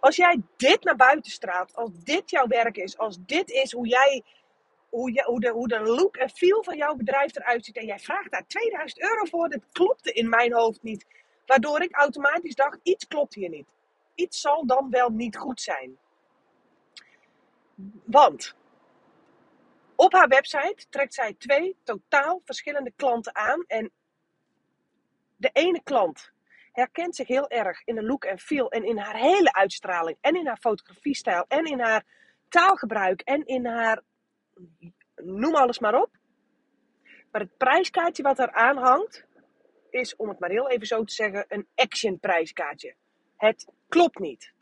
Als 0.00 0.16
jij 0.16 0.42
dit 0.56 0.84
naar 0.84 0.96
buiten 0.96 1.30
straalt, 1.30 1.74
als 1.74 1.90
dit 2.04 2.30
jouw 2.30 2.46
werk 2.46 2.76
is, 2.76 2.98
als 2.98 3.18
dit 3.26 3.50
is 3.50 3.72
hoe 3.72 3.86
jij, 3.86 4.22
hoe, 4.88 5.12
je, 5.12 5.24
hoe, 5.24 5.40
de, 5.40 5.48
hoe 5.48 5.68
de 5.68 5.80
look 5.80 6.16
en 6.16 6.30
feel 6.30 6.64
van 6.64 6.76
jouw 6.76 6.94
bedrijf 6.94 7.36
eruit 7.36 7.64
ziet 7.64 7.76
en 7.76 7.86
jij 7.86 7.98
vraagt 7.98 8.30
daar 8.30 8.46
2000 8.46 9.02
euro 9.02 9.24
voor, 9.24 9.48
dat 9.48 9.62
klopte 9.72 10.12
in 10.12 10.28
mijn 10.28 10.52
hoofd 10.52 10.82
niet. 10.82 11.06
Waardoor 11.46 11.82
ik 11.82 11.96
automatisch 11.96 12.54
dacht, 12.54 12.78
iets 12.82 13.06
klopt 13.06 13.34
hier 13.34 13.48
niet. 13.48 13.66
Iets 14.14 14.40
zal 14.40 14.66
dan 14.66 14.90
wel 14.90 15.08
niet 15.08 15.36
goed 15.36 15.60
zijn. 15.60 15.98
Want 18.04 18.54
op 20.00 20.12
haar 20.12 20.28
website 20.28 20.86
trekt 20.90 21.14
zij 21.14 21.34
twee 21.34 21.76
totaal 21.84 22.42
verschillende 22.44 22.92
klanten 22.96 23.34
aan. 23.34 23.64
En 23.66 23.90
de 25.36 25.50
ene 25.52 25.82
klant 25.82 26.32
herkent 26.72 27.16
zich 27.16 27.28
heel 27.28 27.48
erg 27.48 27.82
in 27.84 27.94
de 27.94 28.02
look 28.02 28.24
en 28.24 28.38
feel 28.38 28.70
en 28.70 28.84
in 28.84 28.98
haar 28.98 29.16
hele 29.16 29.52
uitstraling 29.52 30.16
en 30.20 30.36
in 30.36 30.46
haar 30.46 30.56
fotografiestijl 30.56 31.44
en 31.48 31.64
in 31.64 31.80
haar 31.80 32.04
taalgebruik 32.48 33.20
en 33.20 33.46
in 33.46 33.66
haar 33.66 34.02
noem 35.16 35.54
alles 35.54 35.78
maar 35.78 36.00
op. 36.00 36.10
Maar 37.30 37.40
het 37.40 37.56
prijskaartje 37.56 38.22
wat 38.22 38.38
er 38.38 38.52
aan 38.52 38.76
hangt 38.76 39.26
is, 39.90 40.16
om 40.16 40.28
het 40.28 40.38
maar 40.38 40.50
heel 40.50 40.68
even 40.68 40.86
zo 40.86 41.04
te 41.04 41.14
zeggen, 41.14 41.44
een 41.48 41.68
action 41.74 42.18
prijskaartje. 42.18 42.94
Het 43.36 43.66
klopt 43.88 44.18
niet. 44.18 44.52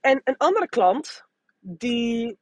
En 0.00 0.20
een 0.24 0.36
andere 0.36 0.68
klant 0.68 1.24
die 1.60 2.38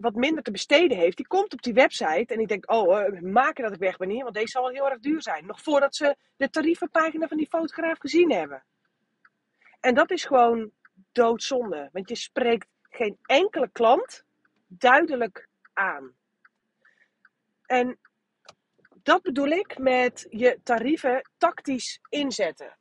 wat 0.00 0.14
minder 0.14 0.42
te 0.42 0.50
besteden 0.50 0.96
heeft, 0.96 1.16
die 1.16 1.26
komt 1.26 1.52
op 1.52 1.62
die 1.62 1.72
website 1.72 2.32
en 2.32 2.38
die 2.38 2.46
denkt, 2.46 2.68
oh, 2.68 3.00
uh, 3.00 3.20
maken 3.20 3.64
dat 3.64 3.72
ik 3.72 3.78
weg 3.78 3.96
ben 3.96 4.10
hier, 4.10 4.22
want 4.22 4.34
deze 4.34 4.50
zal 4.50 4.62
wel 4.62 4.72
heel 4.72 4.90
erg 4.90 5.00
duur 5.00 5.22
zijn. 5.22 5.46
Nog 5.46 5.62
voordat 5.62 5.96
ze 5.96 6.16
de 6.36 6.50
tarievenpagina 6.50 7.28
van 7.28 7.36
die 7.36 7.48
fotograaf 7.48 7.98
gezien 7.98 8.32
hebben. 8.32 8.64
En 9.80 9.94
dat 9.94 10.10
is 10.10 10.24
gewoon 10.24 10.70
doodzonde, 11.12 11.88
want 11.92 12.08
je 12.08 12.16
spreekt 12.16 12.68
geen 12.82 13.18
enkele 13.22 13.68
klant 13.72 14.24
duidelijk 14.66 15.48
aan. 15.72 16.14
En 17.66 17.98
dat 19.02 19.22
bedoel 19.22 19.48
ik 19.48 19.78
met 19.78 20.26
je 20.30 20.60
tarieven 20.62 21.30
tactisch 21.38 22.00
inzetten. 22.08 22.78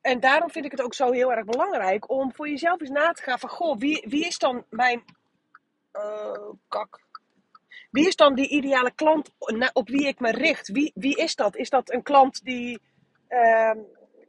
En 0.00 0.20
daarom 0.20 0.50
vind 0.50 0.64
ik 0.64 0.70
het 0.70 0.82
ook 0.82 0.94
zo 0.94 1.12
heel 1.12 1.32
erg 1.32 1.44
belangrijk 1.44 2.10
om 2.10 2.34
voor 2.34 2.48
jezelf 2.48 2.80
eens 2.80 2.90
na 2.90 3.12
te 3.12 3.22
gaan 3.22 3.38
van, 3.38 3.48
goh, 3.48 3.78
wie, 3.78 4.06
wie 4.08 4.26
is 4.26 4.38
dan 4.38 4.64
mijn 4.70 5.04
uh, 6.04 6.50
kak. 6.68 7.00
Wie 7.90 8.06
is 8.06 8.16
dan 8.16 8.34
die 8.34 8.48
ideale 8.48 8.92
klant 8.94 9.30
op 9.72 9.88
wie 9.88 10.06
ik 10.06 10.20
me 10.20 10.30
richt? 10.30 10.68
Wie, 10.68 10.92
wie 10.94 11.16
is 11.16 11.34
dat? 11.34 11.56
Is 11.56 11.70
dat 11.70 11.92
een 11.92 12.02
klant 12.02 12.44
die 12.44 12.80
uh, 13.28 13.72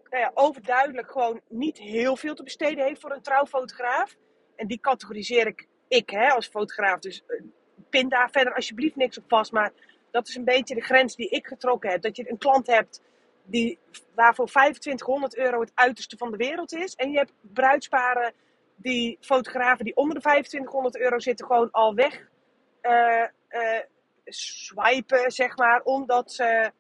nou 0.09 0.23
ja, 0.23 0.31
overduidelijk 0.33 1.11
gewoon 1.11 1.41
niet 1.47 1.77
heel 1.77 2.15
veel 2.15 2.35
te 2.35 2.43
besteden 2.43 2.83
heeft 2.83 3.01
voor 3.01 3.11
een 3.11 3.21
trouwfotograaf? 3.21 4.15
En 4.55 4.67
die 4.67 4.79
categoriseer 4.79 5.47
ik, 5.47 5.67
ik 5.87 6.09
hè, 6.09 6.29
als 6.29 6.47
fotograaf. 6.47 6.99
Dus 6.99 7.23
uh, 7.27 7.41
pin 7.89 8.09
daar 8.09 8.29
verder 8.31 8.55
alsjeblieft 8.55 8.95
niks 8.95 9.17
op 9.17 9.23
vast. 9.27 9.51
Maar 9.51 9.71
dat 10.11 10.27
is 10.27 10.35
een 10.35 10.43
beetje 10.43 10.75
de 10.75 10.81
grens 10.81 11.15
die 11.15 11.29
ik 11.29 11.47
getrokken 11.47 11.89
heb. 11.89 12.01
Dat 12.01 12.15
je 12.15 12.29
een 12.29 12.37
klant 12.37 12.67
hebt 12.67 13.01
die, 13.43 13.79
waarvoor 14.15 14.45
2500 14.45 15.37
euro 15.37 15.59
het 15.59 15.71
uiterste 15.73 16.17
van 16.17 16.31
de 16.31 16.37
wereld 16.37 16.73
is. 16.73 16.95
En 16.95 17.11
je 17.11 17.17
hebt 17.17 17.33
bruidsparen, 17.41 18.33
die 18.81 19.17
fotografen 19.21 19.85
die 19.85 19.95
onder 19.95 20.15
de 20.15 20.21
2500 20.21 20.97
euro 20.97 21.19
zitten, 21.19 21.45
gewoon 21.45 21.71
al 21.71 21.95
weg 21.95 22.29
uh, 22.81 23.27
swipen, 24.25 25.31
zeg 25.31 25.57
maar. 25.57 25.81
Omdat 25.81 26.31
ze 26.31 26.71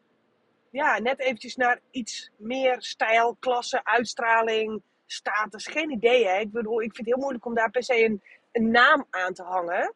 ja, 0.69 0.99
net 0.99 1.19
eventjes 1.19 1.55
naar 1.55 1.79
iets 1.91 2.31
meer 2.37 2.81
stijl, 2.81 3.35
klasse, 3.39 3.83
uitstraling, 3.83 4.81
status. 5.05 5.67
Geen 5.67 5.91
idee, 5.91 6.27
hè. 6.27 6.39
Ik 6.39 6.51
bedoel, 6.51 6.81
ik 6.81 6.95
vind 6.95 6.97
het 6.97 7.15
heel 7.15 7.23
moeilijk 7.23 7.45
om 7.45 7.53
daar 7.55 7.71
per 7.71 7.83
se 7.83 8.03
een, 8.03 8.21
een 8.51 8.71
naam 8.71 9.07
aan 9.09 9.33
te 9.33 9.43
hangen. 9.43 9.93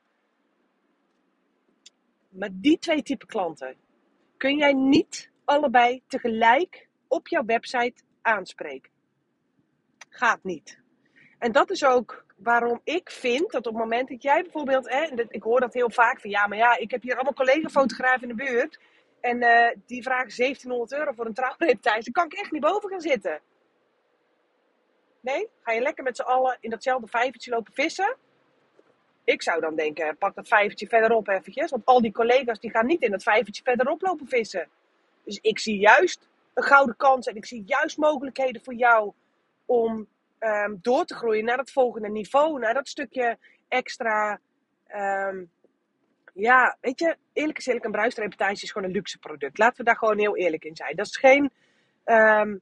Maar 2.29 2.49
die 2.51 2.79
twee 2.79 3.03
type 3.03 3.25
klanten 3.25 3.75
kun 4.37 4.57
jij 4.57 4.73
niet 4.73 5.31
allebei 5.45 6.03
tegelijk 6.07 6.87
op 7.07 7.27
jouw 7.27 7.45
website 7.45 8.03
aanspreken. 8.21 8.91
Gaat 10.09 10.43
niet. 10.43 10.83
En 11.37 11.51
dat 11.51 11.69
is 11.69 11.85
ook 11.85 12.25
waarom 12.35 12.81
ik 12.83 13.11
vind 13.11 13.51
dat 13.51 13.67
op 13.67 13.73
het 13.73 13.81
moment 13.81 14.09
dat 14.09 14.23
jij 14.23 14.41
bijvoorbeeld, 14.41 14.89
hè, 14.89 15.25
ik 15.29 15.43
hoor 15.43 15.59
dat 15.59 15.73
heel 15.73 15.89
vaak 15.89 16.19
van 16.19 16.29
ja, 16.29 16.47
maar 16.47 16.57
ja, 16.57 16.77
ik 16.77 16.91
heb 16.91 17.01
hier 17.01 17.13
allemaal 17.13 17.33
collega-fotografen 17.33 18.29
in 18.29 18.35
de 18.35 18.43
buurt 18.43 18.79
en 19.21 19.43
uh, 19.43 19.69
die 19.85 20.03
vragen 20.03 20.37
1700 20.37 20.93
euro 20.93 21.11
voor 21.11 21.25
een 21.25 21.33
trouwrepetitie, 21.33 22.11
dan 22.11 22.13
kan 22.13 22.25
ik 22.25 22.33
echt 22.33 22.51
niet 22.51 22.61
boven 22.61 22.89
gaan 22.89 23.01
zitten. 23.01 23.39
Nee, 25.19 25.49
ga 25.61 25.71
je 25.71 25.81
lekker 25.81 26.03
met 26.03 26.15
z'n 26.15 26.21
allen 26.21 26.57
in 26.59 26.69
datzelfde 26.69 27.07
vijvertje 27.07 27.51
lopen 27.51 27.73
vissen? 27.73 28.15
Ik 29.23 29.41
zou 29.43 29.61
dan 29.61 29.75
denken, 29.75 30.17
pak 30.17 30.35
dat 30.35 30.47
vijvertje 30.47 30.87
verderop 30.87 31.27
eventjes. 31.27 31.71
Want 31.71 31.85
al 31.85 32.01
die 32.01 32.11
collega's 32.11 32.59
die 32.59 32.71
gaan 32.71 32.85
niet 32.85 33.01
in 33.01 33.11
dat 33.11 33.23
vijvertje 33.23 33.63
verderop 33.63 34.01
lopen 34.01 34.27
vissen. 34.27 34.69
Dus 35.23 35.39
ik 35.41 35.59
zie 35.59 35.79
juist 35.79 36.27
een 36.53 36.63
gouden 36.63 36.95
kans 36.95 37.27
en 37.27 37.35
ik 37.35 37.45
zie 37.45 37.63
juist 37.65 37.97
mogelijkheden 37.97 38.63
voor 38.63 38.73
jou 38.73 39.11
om 39.65 40.07
um, 40.45 40.79
door 40.81 41.05
te 41.05 41.15
groeien 41.15 41.45
naar 41.45 41.57
het 41.57 41.71
volgende 41.71 42.09
niveau. 42.09 42.59
Naar 42.59 42.73
dat 42.73 42.87
stukje 42.87 43.37
extra. 43.67 44.39
Um, 44.95 45.51
ja, 46.33 46.77
weet 46.81 46.99
je, 46.99 47.17
eerlijk 47.33 47.57
is 47.57 47.65
eerlijk, 47.65 47.85
een 47.85 47.91
bruisreportage 47.91 48.63
is 48.63 48.71
gewoon 48.71 48.87
een 48.87 48.95
luxe 48.95 49.19
product. 49.19 49.57
Laten 49.57 49.77
we 49.77 49.83
daar 49.83 49.97
gewoon 49.97 50.19
heel 50.19 50.37
eerlijk 50.37 50.65
in 50.65 50.75
zijn. 50.75 50.95
Dat 50.95 51.05
is 51.05 51.17
geen, 51.17 51.51
um, 52.05 52.61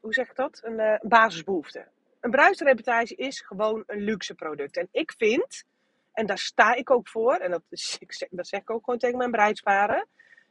hoe 0.00 0.14
zeg 0.14 0.28
ik 0.28 0.36
dat? 0.36 0.60
Een 0.62 0.78
uh, 0.78 0.94
basisbehoefte. 1.00 1.86
Een 2.20 2.30
bruisreportage 2.30 3.14
is 3.14 3.40
gewoon 3.40 3.82
een 3.86 4.00
luxe 4.00 4.34
product. 4.34 4.76
En 4.76 4.88
ik 4.92 5.12
vind, 5.16 5.64
en 6.12 6.26
daar 6.26 6.38
sta 6.38 6.74
ik 6.74 6.90
ook 6.90 7.08
voor, 7.08 7.34
en 7.34 7.50
dat, 7.50 7.62
ik 7.98 8.12
zeg, 8.12 8.28
dat 8.30 8.46
zeg 8.46 8.60
ik 8.60 8.70
ook 8.70 8.84
gewoon 8.84 8.98
tegen 8.98 9.18
mijn 9.18 9.30
bruidsparen, 9.30 10.06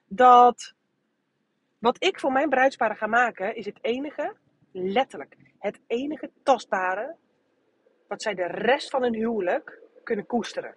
dat 0.07 0.73
wat 1.79 2.03
ik 2.03 2.19
voor 2.19 2.31
mijn 2.31 2.49
bruidsparen 2.49 2.95
ga 2.95 3.07
maken, 3.07 3.55
is 3.55 3.65
het 3.65 3.77
enige, 3.81 4.35
letterlijk, 4.71 5.35
het 5.59 5.79
enige 5.87 6.29
tastbare, 6.43 7.15
wat 8.07 8.21
zij 8.21 8.33
de 8.33 8.45
rest 8.45 8.89
van 8.89 9.01
hun 9.01 9.13
huwelijk 9.13 9.79
kunnen 10.03 10.25
koesteren. 10.25 10.75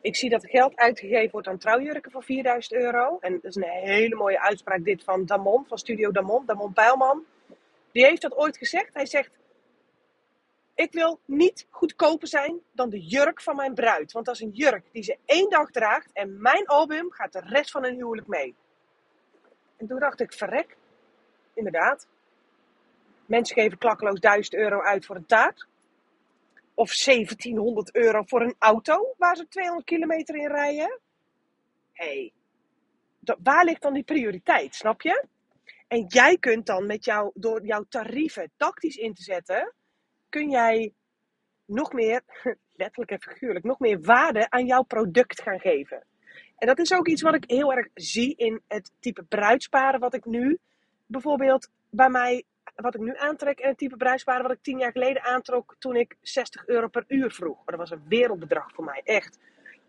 Ik 0.00 0.16
zie 0.16 0.30
dat 0.30 0.46
geld 0.46 0.76
uitgegeven 0.76 1.30
wordt 1.30 1.48
aan 1.48 1.58
trouwjurken 1.58 2.10
van 2.10 2.22
4000 2.22 2.80
euro. 2.80 3.18
En 3.20 3.32
dat 3.32 3.44
is 3.44 3.56
een 3.56 3.68
hele 3.68 4.14
mooie 4.14 4.40
uitspraak 4.40 4.84
dit 4.84 5.04
van 5.04 5.26
Damon, 5.26 5.64
van 5.66 5.78
Studio 5.78 6.10
Damon, 6.10 6.46
Damon 6.46 6.72
Pijlman. 6.72 7.24
Die 7.92 8.04
heeft 8.04 8.22
dat 8.22 8.36
ooit 8.36 8.56
gezegd. 8.56 8.94
Hij 8.94 9.06
zegt, 9.06 9.30
ik 10.74 10.92
wil 10.92 11.20
niet 11.24 11.66
goedkoper 11.70 12.28
zijn 12.28 12.60
dan 12.72 12.90
de 12.90 13.00
jurk 13.00 13.40
van 13.40 13.56
mijn 13.56 13.74
bruid. 13.74 14.12
Want 14.12 14.26
dat 14.26 14.34
is 14.34 14.40
een 14.40 14.50
jurk 14.50 14.84
die 14.92 15.02
ze 15.02 15.18
één 15.24 15.50
dag 15.50 15.70
draagt 15.70 16.10
en 16.12 16.40
mijn 16.40 16.66
album 16.66 17.12
gaat 17.12 17.32
de 17.32 17.40
rest 17.40 17.70
van 17.70 17.82
hun 17.82 17.94
huwelijk 17.94 18.26
mee. 18.26 18.54
En 19.76 19.86
toen 19.86 19.98
dacht 19.98 20.20
ik, 20.20 20.32
verrek, 20.32 20.76
inderdaad. 21.54 22.08
Mensen 23.26 23.56
geven 23.56 23.78
klakkeloos 23.78 24.20
1000 24.20 24.54
euro 24.54 24.80
uit 24.80 25.06
voor 25.06 25.16
een 25.16 25.26
taart. 25.26 25.66
Of 26.74 26.94
1700 26.94 27.94
euro 27.94 28.22
voor 28.22 28.40
een 28.40 28.54
auto 28.58 29.14
waar 29.18 29.36
ze 29.36 29.48
200 29.48 29.86
kilometer 29.86 30.36
in 30.36 30.48
rijden. 30.48 31.00
Hé, 31.92 32.06
hey, 32.06 32.32
waar 33.42 33.64
ligt 33.64 33.82
dan 33.82 33.92
die 33.92 34.02
prioriteit, 34.02 34.74
snap 34.74 35.02
je? 35.02 35.24
En 35.88 36.04
jij 36.08 36.36
kunt 36.38 36.66
dan 36.66 36.86
met 36.86 37.04
jou, 37.04 37.30
door 37.34 37.66
jouw 37.66 37.84
tarieven 37.88 38.50
tactisch 38.56 38.96
in 38.96 39.14
te 39.14 39.22
zetten, 39.22 39.72
kun 40.28 40.50
jij 40.50 40.92
nog 41.64 41.92
meer, 41.92 42.22
letterlijk 42.82 43.10
en 43.10 43.20
figuurlijk, 43.20 43.64
nog 43.64 43.78
meer 43.78 44.00
waarde 44.00 44.50
aan 44.50 44.66
jouw 44.66 44.82
product 44.82 45.42
gaan 45.42 45.60
geven. 45.60 46.04
En 46.56 46.66
dat 46.66 46.78
is 46.78 46.92
ook 46.92 47.08
iets 47.08 47.22
wat 47.22 47.34
ik 47.34 47.44
heel 47.46 47.72
erg 47.72 47.88
zie 47.94 48.34
in 48.36 48.62
het 48.68 48.92
type 48.98 49.22
bruidsparen 49.22 50.00
wat 50.00 50.14
ik 50.14 50.24
nu 50.24 50.58
bijvoorbeeld 51.10 51.68
bij 51.90 52.08
mij, 52.08 52.44
wat 52.76 52.94
ik 52.94 53.00
nu 53.00 53.16
aantrek 53.16 53.58
en 53.58 53.68
het 53.68 53.78
type 53.78 53.96
bruidsparen 53.96 54.42
wat 54.42 54.52
ik 54.52 54.62
tien 54.62 54.78
jaar 54.78 54.92
geleden 54.92 55.22
aantrok 55.22 55.76
toen 55.78 55.96
ik 55.96 56.16
60 56.20 56.66
euro 56.66 56.88
per 56.88 57.04
uur 57.08 57.30
vroeg. 57.30 57.64
Dat 57.64 57.78
was 57.78 57.90
een 57.90 58.04
wereldbedrag 58.08 58.72
voor 58.72 58.84
mij, 58.84 59.00
echt. 59.04 59.38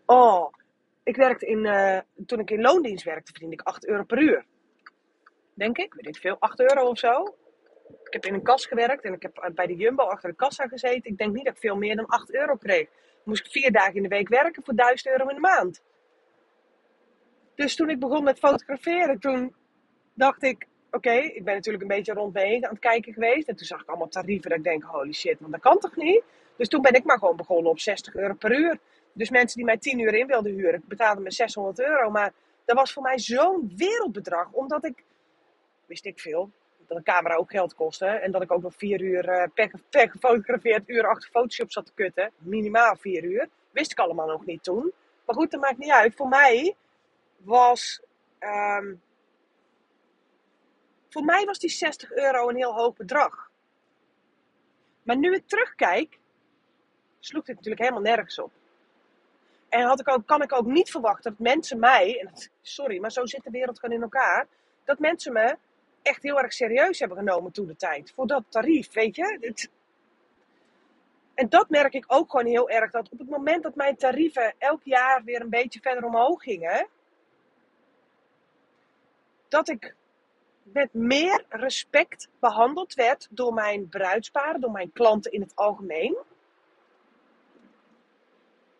Oh, 0.06 0.52
ik 1.02 1.16
werkte 1.16 1.46
in, 1.46 1.64
uh, 1.64 1.98
toen 2.26 2.38
ik 2.38 2.50
in 2.50 2.60
loondienst 2.60 3.04
werkte 3.04 3.30
verdiende 3.30 3.54
ik 3.54 3.66
8 3.66 3.86
euro 3.86 4.04
per 4.04 4.18
uur. 4.18 4.44
Denk 5.54 5.78
ik, 5.78 5.94
weet 5.94 6.06
ik 6.06 6.16
veel, 6.16 6.36
8 6.38 6.60
euro 6.60 6.88
of 6.88 6.98
zo. 6.98 7.34
Ik 8.04 8.12
heb 8.12 8.26
in 8.26 8.34
een 8.34 8.42
kas 8.42 8.66
gewerkt 8.66 9.04
en 9.04 9.12
ik 9.12 9.22
heb 9.22 9.52
bij 9.54 9.66
de 9.66 9.76
Jumbo 9.76 10.04
achter 10.04 10.30
de 10.30 10.36
kassa 10.36 10.66
gezeten. 10.66 11.10
Ik 11.10 11.18
denk 11.18 11.34
niet 11.34 11.44
dat 11.44 11.54
ik 11.54 11.60
veel 11.60 11.76
meer 11.76 11.96
dan 11.96 12.06
8 12.06 12.34
euro 12.34 12.56
kreeg. 12.56 12.88
moest 13.24 13.46
ik 13.46 13.52
vier 13.52 13.72
dagen 13.72 13.94
in 13.94 14.02
de 14.02 14.08
week 14.08 14.28
werken 14.28 14.62
voor 14.62 14.74
1000 14.74 15.08
euro 15.08 15.28
in 15.28 15.34
de 15.34 15.40
maand. 15.40 15.82
Dus 17.54 17.76
toen 17.76 17.90
ik 17.90 17.98
begon 17.98 18.24
met 18.24 18.38
fotograferen, 18.38 19.18
toen 19.18 19.54
dacht 20.14 20.42
ik, 20.42 20.66
oké, 20.92 21.12
ik 21.12 21.44
ben 21.44 21.54
natuurlijk 21.54 21.82
een 21.82 21.96
beetje 21.96 22.12
rond 22.12 22.36
aan 22.36 22.60
het 22.60 22.78
kijken 22.78 23.12
geweest. 23.12 23.48
En 23.48 23.56
toen 23.56 23.66
zag 23.66 23.80
ik 23.80 23.88
allemaal 23.88 24.08
tarieven 24.08 24.48
dat 24.48 24.58
ik 24.58 24.64
denk, 24.64 24.82
holy 24.82 25.12
shit, 25.12 25.40
want 25.40 25.52
dat 25.52 25.60
kan 25.60 25.78
toch 25.78 25.96
niet? 25.96 26.22
Dus 26.56 26.68
toen 26.68 26.82
ben 26.82 26.92
ik 26.92 27.04
maar 27.04 27.18
gewoon 27.18 27.36
begonnen 27.36 27.70
op 27.70 27.80
60 27.80 28.14
euro 28.14 28.34
per 28.34 28.52
uur. 28.58 28.78
Dus 29.12 29.30
mensen 29.30 29.56
die 29.56 29.66
mij 29.66 29.78
10 29.78 29.98
uur 29.98 30.14
in 30.14 30.26
wilden 30.26 30.52
huren, 30.52 30.82
betaalden 30.86 31.22
me 31.22 31.32
600 31.32 31.80
euro. 31.80 32.10
Maar 32.10 32.32
dat 32.64 32.76
was 32.76 32.92
voor 32.92 33.02
mij 33.02 33.18
zo'n 33.18 33.72
wereldbedrag, 33.76 34.52
omdat 34.52 34.84
ik, 34.84 35.04
wist 35.86 36.04
ik 36.04 36.20
veel, 36.20 36.50
dat 36.86 36.96
een 36.96 37.02
camera 37.02 37.34
ook 37.34 37.50
geld 37.50 37.74
kostte. 37.74 38.06
En 38.06 38.30
dat 38.30 38.42
ik 38.42 38.52
ook 38.52 38.62
nog 38.62 38.74
vier 38.76 39.00
uur 39.00 39.28
uh, 39.28 39.44
per, 39.54 39.70
per 39.90 40.10
gefotografeerd 40.10 40.88
uur 40.88 41.06
achter 41.06 41.30
Photoshop 41.30 41.72
zat 41.72 41.86
te 41.86 41.92
kutten. 41.94 42.30
Minimaal 42.38 42.96
vier 42.96 43.24
uur. 43.24 43.48
Wist 43.70 43.90
ik 43.90 43.98
allemaal 43.98 44.26
nog 44.26 44.44
niet 44.44 44.62
toen. 44.62 44.92
Maar 45.26 45.36
goed, 45.36 45.50
dat 45.50 45.60
maakt 45.60 45.78
niet 45.78 45.90
uit. 45.90 46.14
Voor 46.14 46.28
mij 46.28 46.74
was. 47.36 48.02
Um, 48.40 49.00
voor 51.12 51.24
mij 51.24 51.44
was 51.44 51.58
die 51.58 51.70
60 51.70 52.12
euro 52.12 52.48
een 52.48 52.56
heel 52.56 52.74
hoog 52.74 52.96
bedrag. 52.96 53.50
Maar 55.02 55.16
nu 55.16 55.34
ik 55.34 55.46
terugkijk, 55.46 56.18
sloeg 57.18 57.44
dit 57.44 57.54
natuurlijk 57.54 57.82
helemaal 57.82 58.02
nergens 58.02 58.38
op. 58.38 58.50
En 59.68 59.82
had 59.82 60.00
ik 60.00 60.08
ook, 60.08 60.26
kan 60.26 60.42
ik 60.42 60.52
ook 60.52 60.66
niet 60.66 60.90
verwachten 60.90 61.30
dat 61.30 61.40
mensen 61.40 61.78
mij, 61.78 62.28
sorry, 62.62 63.00
maar 63.00 63.12
zo 63.12 63.26
zit 63.26 63.44
de 63.44 63.50
wereld 63.50 63.78
gewoon 63.78 63.94
in 63.96 64.02
elkaar, 64.02 64.46
dat 64.84 64.98
mensen 64.98 65.32
me 65.32 65.56
echt 66.02 66.22
heel 66.22 66.40
erg 66.40 66.52
serieus 66.52 66.98
hebben 66.98 67.18
genomen 67.18 67.52
toen 67.52 67.66
de 67.66 67.76
tijd. 67.76 68.12
Voor 68.14 68.26
dat 68.26 68.44
tarief, 68.48 68.92
weet 68.92 69.16
je. 69.16 69.54
En 71.34 71.48
dat 71.48 71.70
merk 71.70 71.94
ik 71.94 72.04
ook 72.06 72.30
gewoon 72.30 72.46
heel 72.46 72.70
erg. 72.70 72.90
Dat 72.90 73.08
op 73.10 73.18
het 73.18 73.28
moment 73.28 73.62
dat 73.62 73.74
mijn 73.74 73.96
tarieven 73.96 74.54
elk 74.58 74.82
jaar 74.84 75.24
weer 75.24 75.40
een 75.40 75.50
beetje 75.50 75.80
verder 75.80 76.04
omhoog 76.04 76.42
gingen. 76.42 76.88
Dat 79.48 79.68
ik 79.68 79.94
met 80.72 80.94
meer 80.94 81.44
respect 81.48 82.28
behandeld 82.38 82.94
werd 82.94 83.28
door 83.30 83.54
mijn 83.54 83.88
bruidsparen, 83.88 84.60
door 84.60 84.70
mijn 84.70 84.92
klanten 84.92 85.32
in 85.32 85.40
het 85.40 85.56
algemeen. 85.56 86.16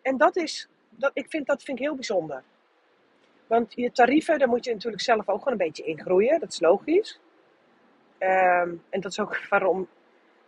En 0.01 0.17
dat 0.17 0.35
is, 0.35 0.67
dat, 0.89 1.11
ik 1.13 1.29
vind, 1.29 1.47
dat 1.47 1.63
vind 1.63 1.77
ik 1.79 1.83
heel 1.83 1.95
bijzonder. 1.95 2.43
Want 3.47 3.73
je 3.75 3.91
tarieven, 3.91 4.39
daar 4.39 4.47
moet 4.47 4.65
je 4.65 4.73
natuurlijk 4.73 5.03
zelf 5.03 5.29
ook 5.29 5.37
gewoon 5.37 5.59
een 5.59 5.65
beetje 5.65 5.83
ingroeien. 5.83 6.39
Dat 6.39 6.51
is 6.51 6.59
logisch. 6.59 7.19
Um, 8.19 8.83
en 8.89 9.01
dat 9.01 9.11
is 9.11 9.19
ook 9.19 9.37
waarom 9.49 9.87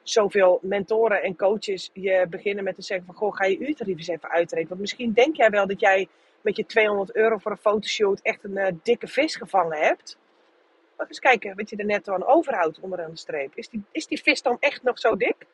zoveel 0.03 0.59
mentoren 0.61 1.23
en 1.23 1.35
coaches 1.35 1.89
je 1.93 2.27
beginnen 2.29 2.63
met 2.63 2.75
te 2.75 2.81
zeggen 2.81 3.05
van... 3.05 3.15
Goh, 3.15 3.35
ga 3.35 3.45
je 3.45 3.67
uurtarief 3.67 3.97
eens 3.97 4.07
even 4.07 4.29
uitrekenen. 4.29 4.69
Want 4.69 4.81
misschien 4.81 5.13
denk 5.13 5.35
jij 5.35 5.49
wel 5.49 5.67
dat 5.67 5.79
jij 5.79 6.07
met 6.41 6.55
je 6.55 6.65
200 6.65 7.15
euro 7.15 7.37
voor 7.37 7.51
een 7.51 7.57
fotoshoot 7.57 8.19
echt 8.21 8.43
een 8.43 8.57
uh, 8.57 8.67
dikke 8.83 9.07
vis 9.07 9.35
gevangen 9.35 9.77
hebt. 9.77 10.17
Maar 10.97 11.07
eens 11.07 11.19
kijken 11.19 11.55
wat 11.55 11.69
je 11.69 11.75
er 11.75 11.85
netto 11.85 12.13
aan 12.13 12.25
overhoudt 12.25 12.79
onderaan 12.79 13.09
de 13.09 13.17
streep. 13.17 13.51
Is 13.55 13.69
die, 13.69 13.83
is 13.91 14.07
die 14.07 14.21
vis 14.21 14.41
dan 14.41 14.57
echt 14.59 14.83
nog 14.83 14.99
zo 14.99 15.15
dik? 15.15 15.45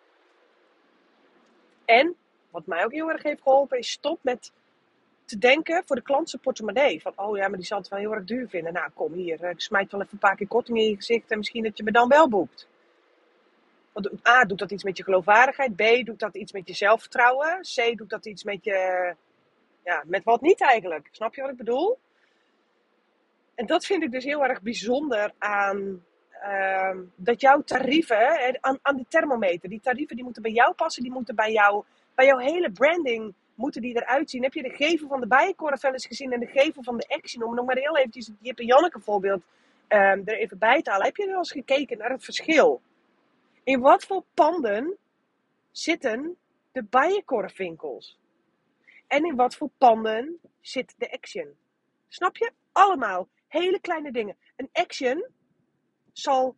En, 1.86 2.15
wat 2.50 2.65
mij 2.65 2.86
ook 2.86 2.91
heel 2.91 3.12
erg 3.12 3.24
heeft 3.24 3.41
geholpen, 3.41 3.77
is 3.77 3.91
stop 3.91 4.19
met 4.21 4.51
te 5.25 5.38
denken 5.38 5.83
voor 5.86 5.95
de 5.95 6.01
klant 6.01 6.29
zijn 6.29 6.41
portemonnee. 6.41 7.01
Van, 7.01 7.13
oh 7.15 7.38
ja, 7.38 7.48
maar 7.48 7.57
die 7.57 7.65
zal 7.65 7.77
het 7.77 7.88
wel 7.88 8.00
heel 8.00 8.13
erg 8.13 8.24
duur 8.24 8.50
vinden. 8.50 8.74
Nou, 8.74 8.89
kom 8.93 9.13
hier, 9.13 9.43
ik 9.43 9.62
smijt 9.62 9.91
wel 9.91 10.01
even 10.01 10.13
een 10.13 10.19
paar 10.19 10.36
keer 10.36 10.48
korting 10.48 10.77
in 10.77 10.89
je 10.89 10.95
gezicht 10.95 11.31
en 11.31 11.38
misschien 11.38 11.63
dat 11.63 11.77
je 11.77 11.83
me 11.83 11.91
dan 11.91 12.07
wel 12.07 12.29
boekt. 12.29 12.67
Want 13.91 14.27
A, 14.27 14.43
doet 14.43 14.60
dat 14.60 14.71
iets 14.71 14.83
met 14.83 14.98
je 14.98 15.03
geloofwaardigheid. 15.03 15.75
B, 15.75 16.05
doet 16.05 16.19
dat 16.19 16.36
iets 16.36 16.51
met 16.51 16.67
je 16.67 16.74
zelfvertrouwen. 16.74 17.62
C, 17.62 17.98
doet 17.98 18.10
dat 18.10 18.25
iets 18.25 18.43
met 18.43 18.63
je, 18.63 19.13
ja, 19.83 20.03
met 20.05 20.24
wat 20.24 20.41
niet 20.41 20.62
eigenlijk. 20.62 21.07
Snap 21.12 21.36
je 21.36 21.41
wat 21.41 21.51
ik 21.51 21.57
bedoel? 21.57 21.98
En 23.55 23.65
dat 23.65 23.86
vind 23.86 24.03
ik 24.03 24.12
dus 24.12 24.24
heel 24.24 24.43
erg 24.43 24.62
bijzonder 24.62 25.31
aan 25.38 26.05
ehm, 26.29 26.98
dat 27.15 27.41
jouw 27.41 27.62
tarieven, 27.62 28.58
aan, 28.63 28.79
aan 28.81 28.96
die 28.96 29.05
thermometer, 29.10 29.70
die 29.70 29.81
tarieven 29.81 30.15
die 30.15 30.24
moeten 30.24 30.41
bij 30.41 30.51
jou 30.51 30.74
passen, 30.74 31.03
die 31.03 31.12
moeten 31.12 31.36
bij 31.36 31.51
jou, 31.51 31.84
bij 32.15 32.25
jouw 32.25 32.38
hele 32.38 32.72
branding 32.72 33.34
moeten 33.55 33.81
die 33.81 33.96
eruit 33.96 34.29
zien. 34.29 34.43
Heb 34.43 34.53
je 34.53 34.63
de 34.63 34.75
gevel 34.75 35.08
van 35.08 35.20
de 35.20 35.27
bijenkorf 35.27 35.81
wel 35.81 35.93
eens 35.93 36.05
gezien 36.05 36.31
en 36.31 36.39
de 36.39 36.48
gevel 36.48 36.84
van 36.84 36.98
de 36.98 37.08
Action? 37.08 37.43
Om 37.43 37.55
nog 37.55 37.65
maar 37.65 37.77
heel 37.77 37.98
eventjes 37.98 38.27
het 38.27 38.36
Jip 38.39 38.60
en 38.60 38.65
Janneke 38.65 39.00
voorbeeld 39.00 39.43
um, 39.88 40.22
er 40.25 40.38
even 40.38 40.58
bij 40.58 40.81
te 40.81 40.89
halen. 40.89 41.05
Heb 41.05 41.15
je 41.15 41.25
wel 41.25 41.38
eens 41.38 41.51
gekeken 41.51 41.98
naar 41.98 42.10
het 42.10 42.24
verschil? 42.24 42.81
In 43.63 43.79
wat 43.79 44.03
voor 44.03 44.24
panden 44.34 44.98
zitten 45.72 46.38
de 46.72 46.84
bijenkorfwinkels? 46.84 48.20
En 49.08 49.25
in 49.25 49.36
wat 49.36 49.55
voor 49.55 49.70
panden 49.77 50.39
zit 50.62 50.93
de 50.98 51.12
Action? 51.12 51.55
Snap 52.08 52.38
je? 52.38 52.51
Allemaal 52.72 53.27
hele 53.51 53.79
kleine 53.79 54.12
dingen. 54.12 54.38
Een 54.55 54.70
Action 54.72 55.25
zal, 56.12 56.55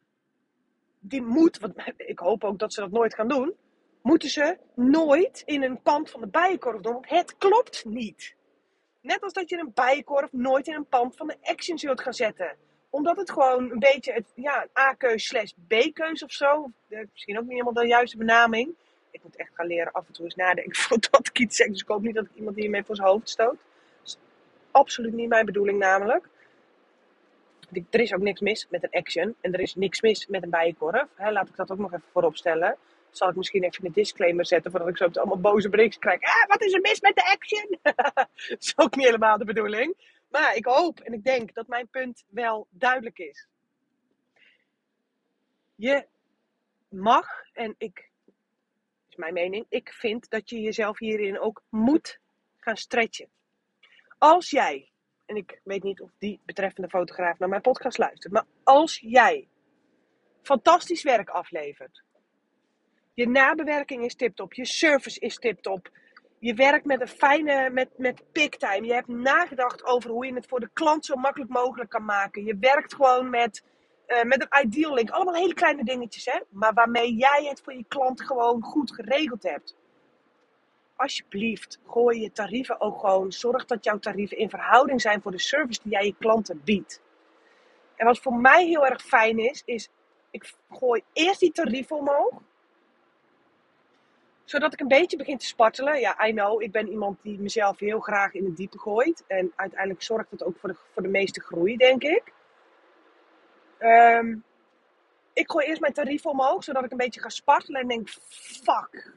die 0.99 1.21
moet, 1.21 1.59
want 1.59 1.73
ik 1.97 2.19
hoop 2.19 2.43
ook 2.43 2.59
dat 2.59 2.73
ze 2.73 2.81
dat 2.81 2.91
nooit 2.91 3.15
gaan 3.15 3.27
doen, 3.27 3.53
moeten 4.01 4.29
ze 4.29 4.57
nooit 4.75 5.41
in 5.45 5.63
een 5.63 5.81
pand 5.81 6.09
van 6.09 6.21
de 6.21 6.27
bijenkorf 6.27 6.81
doen, 6.81 6.93
want 6.93 7.09
het 7.09 7.37
klopt 7.37 7.85
niet. 7.85 8.35
Net 9.01 9.21
als 9.21 9.33
dat 9.33 9.49
je 9.49 9.57
een 9.57 9.73
bijenkorf 9.73 10.31
nooit 10.31 10.67
in 10.67 10.73
een 10.73 10.87
pand 10.87 11.15
van 11.15 11.27
de 11.27 11.37
Action 11.41 11.77
zult 11.77 12.01
gaan 12.01 12.13
zetten 12.13 12.57
omdat 12.93 13.17
het 13.17 13.31
gewoon 13.31 13.71
een 13.71 13.79
beetje 13.79 14.13
het, 14.13 14.25
ja, 14.35 14.67
A-keus 14.79 15.25
slash 15.25 15.51
B-keus 15.67 16.23
of 16.23 16.31
zo. 16.31 16.71
Misschien 16.87 17.37
ook 17.37 17.43
niet 17.43 17.51
helemaal 17.51 17.73
de 17.73 17.87
juiste 17.87 18.17
benaming. 18.17 18.75
Ik 19.11 19.23
moet 19.23 19.35
echt 19.35 19.49
gaan 19.53 19.67
leren 19.67 19.91
af 19.91 20.07
en 20.07 20.13
toe 20.13 20.25
eens 20.25 20.35
nadenken 20.35 20.75
voordat 20.83 21.27
ik 21.27 21.39
iets 21.39 21.55
zeg. 21.55 21.67
Dus 21.67 21.81
ik 21.81 21.87
hoop 21.87 22.01
niet 22.01 22.15
dat 22.15 22.25
ik 22.25 22.35
iemand 22.35 22.55
hiermee 22.55 22.83
voor 22.83 22.95
zijn 22.95 23.07
hoofd 23.07 23.29
stoot. 23.29 23.55
Absoluut 24.71 25.13
niet 25.13 25.29
mijn 25.29 25.45
bedoeling 25.45 25.79
namelijk. 25.79 26.29
Er 27.89 27.99
is 27.99 28.13
ook 28.13 28.21
niks 28.21 28.39
mis 28.39 28.67
met 28.69 28.83
een 28.83 28.99
action. 28.99 29.35
En 29.41 29.53
er 29.53 29.59
is 29.59 29.75
niks 29.75 30.01
mis 30.01 30.27
met 30.27 30.43
een 30.43 30.49
bijenkorf. 30.49 31.07
laat 31.17 31.47
ik 31.47 31.55
dat 31.55 31.71
ook 31.71 31.77
nog 31.77 31.93
even 31.93 32.09
voorop 32.11 32.35
stellen. 32.35 32.77
Zal 33.11 33.29
ik 33.29 33.35
misschien 33.35 33.63
even 33.63 33.85
een 33.85 33.91
disclaimer 33.91 34.45
zetten 34.45 34.71
voordat 34.71 34.89
ik 34.89 34.97
zo 34.97 35.09
allemaal 35.13 35.39
boze 35.39 35.69
berichten 35.69 35.99
krijg. 35.99 36.21
Ah, 36.21 36.47
wat 36.47 36.61
is 36.61 36.73
er 36.73 36.81
mis 36.81 37.01
met 37.01 37.15
de 37.15 37.31
action? 37.31 37.77
dat 37.81 38.57
is 38.59 38.73
ook 38.75 38.95
niet 38.95 39.05
helemaal 39.05 39.37
de 39.37 39.45
bedoeling. 39.45 39.95
Maar 40.29 40.55
ik 40.55 40.65
hoop 40.65 40.99
en 40.99 41.13
ik 41.13 41.23
denk 41.23 41.53
dat 41.53 41.67
mijn 41.67 41.87
punt 41.87 42.23
wel 42.29 42.67
duidelijk 42.69 43.17
is. 43.17 43.47
Je 45.75 46.05
mag, 46.89 47.27
en 47.53 47.75
ik, 47.77 48.09
is 49.09 49.15
mijn 49.15 49.33
mening, 49.33 49.65
ik 49.69 49.93
vind 49.93 50.29
dat 50.29 50.49
je 50.49 50.61
jezelf 50.61 50.99
hierin 50.99 51.39
ook 51.39 51.61
moet 51.69 52.19
gaan 52.59 52.77
stretchen. 52.77 53.29
Als 54.17 54.49
jij, 54.49 54.91
en 55.25 55.35
ik 55.35 55.61
weet 55.63 55.83
niet 55.83 56.01
of 56.01 56.09
die 56.17 56.39
betreffende 56.45 56.89
fotograaf 56.89 57.39
naar 57.39 57.49
mijn 57.49 57.61
podcast 57.61 57.97
luistert, 57.97 58.33
maar 58.33 58.45
als 58.63 58.99
jij 58.99 59.47
fantastisch 60.41 61.03
werk 61.03 61.29
aflevert, 61.29 62.03
je 63.13 63.29
nabewerking 63.29 64.03
is 64.03 64.15
tip-top, 64.15 64.53
je 64.53 64.65
service 64.65 65.19
is 65.19 65.37
tip-top, 65.37 65.89
je 66.43 66.53
werkt 66.53 66.85
met 66.85 67.01
een 67.01 67.07
fijne, 67.07 67.69
met, 67.69 67.89
met 67.97 68.23
picktime. 68.31 68.87
Je 68.87 68.93
hebt 68.93 69.07
nagedacht 69.07 69.85
over 69.85 70.09
hoe 70.09 70.25
je 70.25 70.33
het 70.33 70.47
voor 70.47 70.59
de 70.59 70.69
klant 70.73 71.05
zo 71.05 71.15
makkelijk 71.15 71.51
mogelijk 71.51 71.89
kan 71.89 72.05
maken. 72.05 72.45
Je 72.45 72.57
werkt 72.59 72.95
gewoon 72.95 73.29
met, 73.29 73.63
uh, 74.07 74.23
met 74.23 74.41
een 74.41 74.65
ideal 74.65 74.93
link. 74.93 75.09
Allemaal 75.09 75.33
hele 75.33 75.53
kleine 75.53 75.83
dingetjes, 75.83 76.25
hè. 76.25 76.39
Maar 76.49 76.73
waarmee 76.73 77.15
jij 77.15 77.45
het 77.49 77.61
voor 77.63 77.73
je 77.73 77.85
klant 77.87 78.21
gewoon 78.21 78.61
goed 78.61 78.93
geregeld 78.93 79.43
hebt. 79.43 79.75
Alsjeblieft, 80.95 81.79
gooi 81.87 82.21
je 82.21 82.31
tarieven 82.31 82.81
ook 82.81 82.99
gewoon. 82.99 83.31
Zorg 83.31 83.65
dat 83.65 83.83
jouw 83.83 83.99
tarieven 83.99 84.37
in 84.37 84.49
verhouding 84.49 85.01
zijn 85.01 85.21
voor 85.21 85.31
de 85.31 85.39
service 85.39 85.79
die 85.83 85.91
jij 85.91 86.05
je 86.05 86.15
klanten 86.19 86.61
biedt. 86.63 87.01
En 87.95 88.05
wat 88.05 88.19
voor 88.19 88.33
mij 88.33 88.65
heel 88.65 88.85
erg 88.85 89.01
fijn 89.01 89.37
is, 89.37 89.61
is 89.65 89.89
ik 90.31 90.53
gooi 90.69 91.03
eerst 91.13 91.39
die 91.39 91.51
tarieven 91.51 91.95
omhoog 91.95 92.41
zodat 94.43 94.73
ik 94.73 94.79
een 94.79 94.87
beetje 94.87 95.17
begin 95.17 95.37
te 95.37 95.45
spartelen. 95.45 95.99
Ja, 95.99 96.27
I 96.27 96.31
know, 96.31 96.61
ik 96.61 96.71
ben 96.71 96.89
iemand 96.89 97.17
die 97.21 97.39
mezelf 97.39 97.79
heel 97.79 97.99
graag 97.99 98.33
in 98.33 98.45
het 98.45 98.57
diepe 98.57 98.79
gooit. 98.79 99.23
En 99.27 99.51
uiteindelijk 99.55 100.03
zorgt 100.03 100.31
het 100.31 100.43
ook 100.43 100.57
voor 100.57 100.69
de, 100.69 100.75
voor 100.93 101.01
de 101.01 101.09
meeste 101.09 101.41
groei, 101.41 101.77
denk 101.77 102.03
ik. 102.03 102.33
Um, 103.79 104.43
ik 105.33 105.51
gooi 105.51 105.65
eerst 105.65 105.81
mijn 105.81 105.93
tarief 105.93 106.25
omhoog, 106.25 106.63
zodat 106.63 106.83
ik 106.83 106.91
een 106.91 106.97
beetje 106.97 107.21
ga 107.21 107.29
spartelen 107.29 107.81
en 107.81 107.87
denk, 107.87 108.09
fuck. 108.63 109.13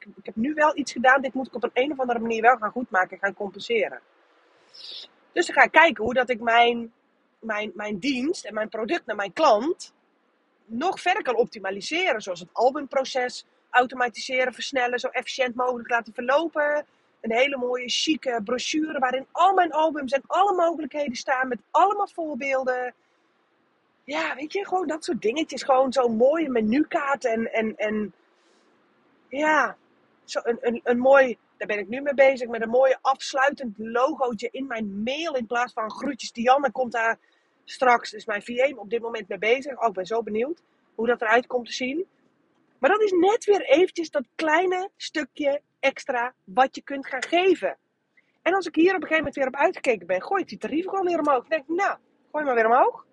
Ik, 0.00 0.24
heb 0.24 0.36
nu 0.36 0.54
wel 0.54 0.76
iets 0.76 0.92
gedaan, 0.92 1.22
dit 1.22 1.34
moet 1.34 1.46
ik 1.46 1.54
op 1.54 1.62
een, 1.62 1.70
een 1.72 1.92
of 1.92 2.00
andere 2.00 2.18
manier 2.18 2.42
wel 2.42 2.56
gaan 2.56 2.70
goedmaken 2.70 3.10
en 3.10 3.18
gaan 3.18 3.34
compenseren. 3.34 4.00
Dus 5.32 5.46
dan 5.46 5.54
ga 5.54 5.62
ik 5.62 5.70
kijken 5.70 6.04
hoe 6.04 6.14
dat 6.14 6.30
ik 6.30 6.40
mijn, 6.40 6.92
mijn, 7.38 7.70
mijn 7.74 7.98
dienst 7.98 8.44
en 8.44 8.54
mijn 8.54 8.68
product 8.68 9.06
naar 9.06 9.16
mijn 9.16 9.32
klant 9.32 9.92
nog 10.64 11.00
verder 11.00 11.22
kan 11.22 11.36
optimaliseren. 11.36 12.20
Zoals 12.20 12.40
het 12.40 12.48
albumproces, 12.52 13.46
automatiseren, 13.70 14.52
versnellen, 14.52 14.98
zo 14.98 15.08
efficiënt 15.08 15.54
mogelijk 15.54 15.90
laten 15.90 16.14
verlopen. 16.14 16.86
Een 17.20 17.32
hele 17.32 17.56
mooie, 17.56 17.88
chique 17.88 18.42
brochure 18.42 18.98
waarin 18.98 19.26
al 19.30 19.54
mijn 19.54 19.72
albums 19.72 20.12
en 20.12 20.22
alle 20.26 20.54
mogelijkheden 20.54 21.16
staan 21.16 21.48
met 21.48 21.58
allemaal 21.70 22.08
voorbeelden. 22.08 22.94
Ja, 24.04 24.34
weet 24.34 24.52
je, 24.52 24.66
gewoon 24.66 24.86
dat 24.86 25.04
soort 25.04 25.22
dingetjes. 25.22 25.62
Gewoon 25.62 25.92
zo'n 25.92 26.16
mooie 26.16 26.50
menukaart 26.50 27.24
en, 27.24 27.52
en, 27.52 27.76
en 27.76 28.12
ja, 29.28 29.76
een, 30.34 30.58
een, 30.60 30.80
een 30.84 30.98
mooi, 30.98 31.38
daar 31.56 31.68
ben 31.68 31.78
ik 31.78 31.88
nu 31.88 32.00
mee 32.00 32.14
bezig, 32.14 32.48
met 32.48 32.62
een 32.62 32.68
mooie 32.68 32.98
afsluitend 33.00 33.78
logootje 33.78 34.48
in 34.50 34.66
mijn 34.66 35.02
mail 35.02 35.34
in 35.34 35.46
plaats 35.46 35.72
van 35.72 35.90
groetjes. 35.90 36.32
Dianne 36.32 36.70
komt 36.70 36.92
daar 36.92 37.18
straks, 37.64 38.12
is 38.12 38.24
mijn 38.24 38.42
VM 38.42 38.78
op 38.78 38.90
dit 38.90 39.02
moment 39.02 39.28
mee 39.28 39.38
bezig. 39.38 39.80
Oh, 39.80 39.88
ik 39.88 39.94
ben 39.94 40.06
zo 40.06 40.22
benieuwd 40.22 40.62
hoe 40.94 41.06
dat 41.06 41.22
eruit 41.22 41.46
komt 41.46 41.66
te 41.66 41.72
zien. 41.72 42.06
Maar 42.78 42.90
dat 42.90 43.02
is 43.02 43.10
net 43.10 43.44
weer 43.44 43.60
eventjes 43.60 44.10
dat 44.10 44.28
kleine 44.34 44.90
stukje 44.96 45.60
extra 45.80 46.34
wat 46.44 46.74
je 46.74 46.82
kunt 46.82 47.06
gaan 47.06 47.22
geven. 47.22 47.78
En 48.42 48.54
als 48.54 48.66
ik 48.66 48.74
hier 48.74 48.94
op 48.94 49.02
een 49.02 49.08
gegeven 49.08 49.16
moment 49.16 49.34
weer 49.34 49.46
op 49.46 49.56
uitgekeken 49.56 50.06
ben, 50.06 50.22
gooi 50.22 50.42
ik 50.42 50.48
die 50.48 50.58
tarieven 50.58 50.90
gewoon 50.90 51.06
weer 51.06 51.18
omhoog. 51.18 51.40
Dan 51.40 51.48
denk 51.48 51.62
ik, 51.62 51.76
nou, 51.76 51.98
gooi 52.32 52.44
maar 52.44 52.54
weer 52.54 52.66
omhoog. 52.66 53.06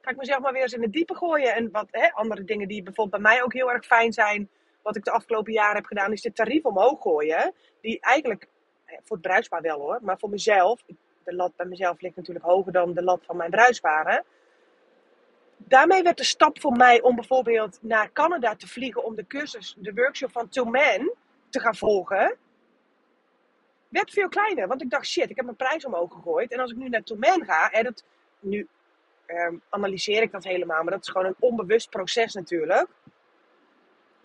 Ga 0.00 0.10
ik 0.10 0.16
mezelf 0.16 0.40
maar 0.40 0.52
weer 0.52 0.62
eens 0.62 0.72
in 0.72 0.82
het 0.82 0.92
diepe 0.92 1.14
gooien. 1.14 1.54
En 1.54 1.70
wat 1.70 1.88
hè, 1.90 2.12
andere 2.12 2.44
dingen 2.44 2.68
die 2.68 2.82
bijvoorbeeld 2.82 3.22
bij 3.22 3.32
mij 3.32 3.42
ook 3.42 3.52
heel 3.52 3.70
erg 3.70 3.86
fijn 3.86 4.12
zijn, 4.12 4.50
wat 4.84 4.96
ik 4.96 5.04
de 5.04 5.10
afgelopen 5.10 5.52
jaren 5.52 5.76
heb 5.76 5.86
gedaan, 5.86 6.12
is 6.12 6.22
de 6.22 6.32
tarief 6.32 6.64
omhoog 6.64 7.02
gooien. 7.02 7.52
Die 7.80 8.00
eigenlijk, 8.00 8.48
voor 8.86 9.16
het 9.16 9.26
bruisbaar 9.26 9.62
wel 9.62 9.80
hoor, 9.80 9.98
maar 10.02 10.18
voor 10.18 10.30
mezelf, 10.30 10.82
de 11.24 11.34
lat 11.34 11.56
bij 11.56 11.66
mezelf 11.66 12.00
ligt 12.00 12.16
natuurlijk 12.16 12.46
hoger 12.46 12.72
dan 12.72 12.92
de 12.92 13.02
lat 13.02 13.24
van 13.24 13.36
mijn 13.36 13.50
bruisbaren 13.50 14.24
daarmee 15.56 16.02
werd 16.02 16.16
de 16.16 16.24
stap 16.24 16.60
voor 16.60 16.72
mij 16.72 17.02
om 17.02 17.14
bijvoorbeeld 17.14 17.78
naar 17.80 18.12
Canada 18.12 18.56
te 18.56 18.68
vliegen 18.68 19.04
om 19.04 19.14
de 19.14 19.26
cursus, 19.26 19.76
de 19.78 19.92
workshop 19.94 20.32
van 20.32 20.48
Two 20.48 20.64
Man 20.64 21.14
te 21.48 21.60
gaan 21.60 21.76
volgen, 21.76 22.36
werd 23.88 24.10
veel 24.10 24.28
kleiner. 24.28 24.68
Want 24.68 24.82
ik 24.82 24.90
dacht, 24.90 25.06
shit, 25.06 25.30
ik 25.30 25.36
heb 25.36 25.44
mijn 25.44 25.56
prijs 25.56 25.84
omhoog 25.84 26.12
gegooid. 26.12 26.52
En 26.52 26.60
als 26.60 26.70
ik 26.70 26.76
nu 26.76 26.88
naar 26.88 27.02
Two 27.02 27.16
ga, 27.20 27.70
en 27.70 27.84
dat, 27.84 28.04
nu 28.40 28.68
ehm, 29.26 29.54
analyseer 29.68 30.22
ik 30.22 30.32
dat 30.32 30.44
helemaal, 30.44 30.82
maar 30.82 30.92
dat 30.92 31.02
is 31.02 31.08
gewoon 31.08 31.26
een 31.26 31.36
onbewust 31.38 31.90
proces 31.90 32.34
natuurlijk. 32.34 32.88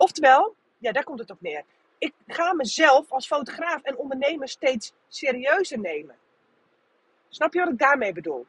Oftewel, 0.00 0.54
ja, 0.78 0.92
daar 0.92 1.04
komt 1.04 1.18
het 1.18 1.30
op 1.30 1.40
neer. 1.40 1.64
Ik 1.98 2.12
ga 2.26 2.52
mezelf 2.52 3.12
als 3.12 3.26
fotograaf 3.26 3.82
en 3.82 3.96
ondernemer 3.96 4.48
steeds 4.48 4.92
serieuzer 5.08 5.78
nemen. 5.78 6.16
Snap 7.28 7.52
je 7.52 7.60
wat 7.60 7.72
ik 7.72 7.78
daarmee 7.78 8.12
bedoel? 8.12 8.46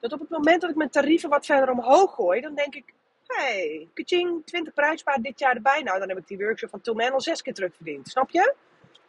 dat 0.00 0.12
op 0.12 0.20
het 0.20 0.28
moment 0.28 0.60
dat 0.60 0.70
ik 0.70 0.76
mijn 0.76 0.90
tarieven 0.90 1.28
wat 1.28 1.46
verder 1.46 1.70
omhoog 1.70 2.14
gooi, 2.14 2.40
dan 2.40 2.54
denk 2.54 2.74
ik, 2.74 2.94
hey, 3.26 3.88
kaching, 3.94 4.46
20 4.46 4.74
prijspaard 4.74 5.22
dit 5.22 5.38
jaar 5.38 5.54
erbij. 5.54 5.82
Nou, 5.82 5.98
dan 5.98 6.08
heb 6.08 6.18
ik 6.18 6.26
die 6.26 6.38
workshop 6.38 6.70
van 6.70 6.80
Toolman 6.80 7.12
al 7.12 7.20
zes 7.20 7.42
keer 7.42 7.54
terugverdiend. 7.54 8.08
Snap 8.08 8.30
je? 8.30 8.54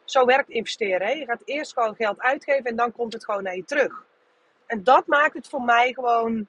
Zo 0.04 0.26
werkt 0.26 0.50
investeren. 0.50 1.08
Hè? 1.08 1.14
Je 1.14 1.26
gaat 1.26 1.42
eerst 1.46 1.74
gewoon 1.74 1.96
geld 1.96 2.20
uitgeven 2.20 2.66
en 2.66 2.76
dan 2.76 2.92
komt 2.92 3.14
het 3.14 3.26
gewoon 3.26 3.44
naar 3.44 3.56
je 3.56 3.66
terug. 3.66 4.06
En 4.66 4.84
dat 4.84 5.08
maakt 5.08 5.34
het 5.34 5.48
voor 5.48 5.62
mij 5.62 5.94
gewoon. 5.94 6.48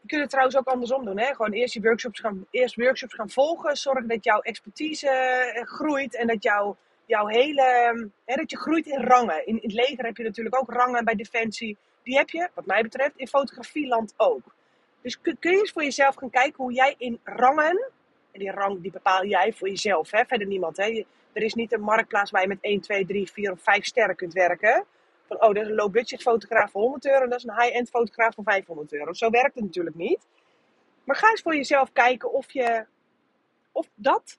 Je 0.00 0.08
kunt 0.08 0.20
het 0.20 0.30
trouwens 0.30 0.56
ook 0.56 0.66
andersom 0.66 1.04
doen. 1.04 1.18
Hè? 1.18 1.34
Gewoon 1.34 1.52
eerst, 1.52 1.72
die 1.72 1.82
workshops 1.82 2.20
gaan, 2.20 2.46
eerst 2.50 2.76
workshops 2.76 3.14
gaan 3.14 3.30
volgen. 3.30 3.76
Zorgen 3.76 4.08
dat 4.08 4.24
jouw 4.24 4.40
expertise 4.40 5.08
eh, 5.08 5.66
groeit 5.66 6.16
en 6.16 6.26
dat 6.26 6.42
jouw, 6.42 6.76
jouw 7.04 7.26
hele. 7.26 7.62
Hè, 8.24 8.34
dat 8.34 8.50
je 8.50 8.58
groeit 8.58 8.86
in 8.86 9.04
rangen. 9.04 9.46
In, 9.46 9.62
in 9.62 9.68
het 9.68 9.72
leger 9.72 10.04
heb 10.04 10.16
je 10.16 10.24
natuurlijk 10.24 10.56
ook 10.56 10.70
rangen 10.70 11.04
bij 11.04 11.14
Defensie 11.14 11.76
die 12.08 12.16
heb 12.16 12.30
je, 12.30 12.48
wat 12.54 12.66
mij 12.66 12.82
betreft, 12.82 13.16
in 13.16 13.28
fotografieland 13.28 14.14
ook. 14.16 14.54
Dus 15.00 15.20
kun, 15.20 15.36
je 15.40 15.48
eens 15.48 15.72
voor 15.72 15.82
jezelf 15.82 16.14
gaan 16.14 16.30
kijken 16.30 16.62
hoe 16.64 16.72
jij 16.72 16.94
in 16.98 17.20
rangen, 17.24 17.90
en 18.32 18.40
die 18.40 18.50
rang 18.50 18.80
die 18.80 18.90
bepaal 18.90 19.24
jij 19.24 19.52
voor 19.52 19.68
jezelf, 19.68 20.10
hè, 20.10 20.24
verder 20.24 20.46
niemand. 20.46 20.76
Hè. 20.76 21.04
er 21.32 21.42
is 21.42 21.54
niet 21.54 21.72
een 21.72 21.80
marktplaats 21.80 22.30
waar 22.30 22.42
je 22.42 22.48
met 22.48 22.58
1, 22.60 22.80
2, 22.80 23.06
3, 23.06 23.30
4 23.32 23.52
of 23.52 23.62
5 23.62 23.84
sterren 23.84 24.16
kunt 24.16 24.32
werken. 24.32 24.84
Van, 25.28 25.42
oh, 25.42 25.54
dat 25.54 25.62
is 25.62 25.68
een 25.68 25.74
low 25.74 25.90
budget 25.90 26.22
fotograaf 26.22 26.70
voor 26.70 26.80
100 26.82 27.06
euro 27.06 27.22
en 27.22 27.30
dat 27.30 27.38
is 27.38 27.44
een 27.44 27.60
high-end 27.60 27.88
fotograaf 27.88 28.34
voor 28.34 28.44
500 28.44 28.92
euro. 28.92 29.12
Zo 29.12 29.30
werkt 29.30 29.54
het 29.54 29.64
natuurlijk 29.64 29.96
niet. 29.96 30.26
Maar 31.04 31.16
ga 31.16 31.30
eens 31.30 31.42
voor 31.42 31.56
jezelf 31.56 31.92
kijken 31.92 32.32
of 32.32 32.52
je, 32.52 32.86
of 33.72 33.88
dat, 33.94 34.38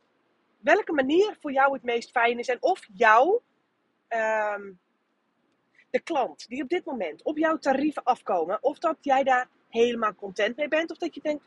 welke 0.59 0.93
manier 0.93 1.37
voor 1.39 1.51
jou 1.51 1.73
het 1.73 1.83
meest 1.83 2.11
fijn 2.11 2.39
is 2.39 2.47
en 2.47 2.57
of 2.59 2.87
jou, 2.93 3.39
um, 4.09 4.79
de 5.89 5.99
klant 5.99 6.47
die 6.47 6.63
op 6.63 6.69
dit 6.69 6.85
moment 6.85 7.23
op 7.23 7.37
jouw 7.37 7.57
tarieven 7.57 8.03
afkomen, 8.03 8.57
of 8.61 8.79
dat 8.79 8.97
jij 9.01 9.23
daar 9.23 9.47
helemaal 9.69 10.15
content 10.15 10.55
mee 10.55 10.67
bent, 10.67 10.91
of 10.91 10.97
dat 10.97 11.15
je 11.15 11.21
denkt, 11.21 11.43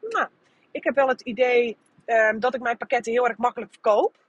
nou, 0.00 0.28
ik 0.70 0.84
heb 0.84 0.94
wel 0.94 1.08
het 1.08 1.20
idee 1.20 1.76
ehm, 2.04 2.38
dat 2.38 2.54
ik 2.54 2.60
mijn 2.60 2.76
pakketten 2.76 3.12
heel 3.12 3.28
erg 3.28 3.36
makkelijk 3.36 3.72
verkoop. 3.72 4.23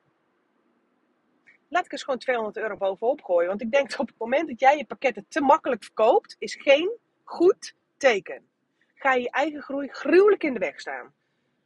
Laat 1.75 1.85
ik 1.85 1.91
eens 1.91 2.03
gewoon 2.03 2.19
200 2.19 2.57
euro 2.57 2.77
bovenop 2.77 3.23
gooien. 3.23 3.47
Want 3.47 3.61
ik 3.61 3.71
denk 3.71 3.89
dat 3.89 3.99
op 3.99 4.07
het 4.07 4.17
moment 4.17 4.47
dat 4.47 4.59
jij 4.59 4.77
je 4.77 4.85
pakketten 4.85 5.25
te 5.29 5.41
makkelijk 5.41 5.83
verkoopt, 5.83 6.35
is 6.39 6.55
geen 6.55 6.97
goed 7.23 7.75
teken. 7.97 8.47
Ga 8.95 9.13
je 9.13 9.21
je 9.21 9.31
eigen 9.31 9.61
groei 9.61 9.87
gruwelijk 9.87 10.43
in 10.43 10.53
de 10.53 10.59
weg 10.59 10.79
staan. 10.79 11.13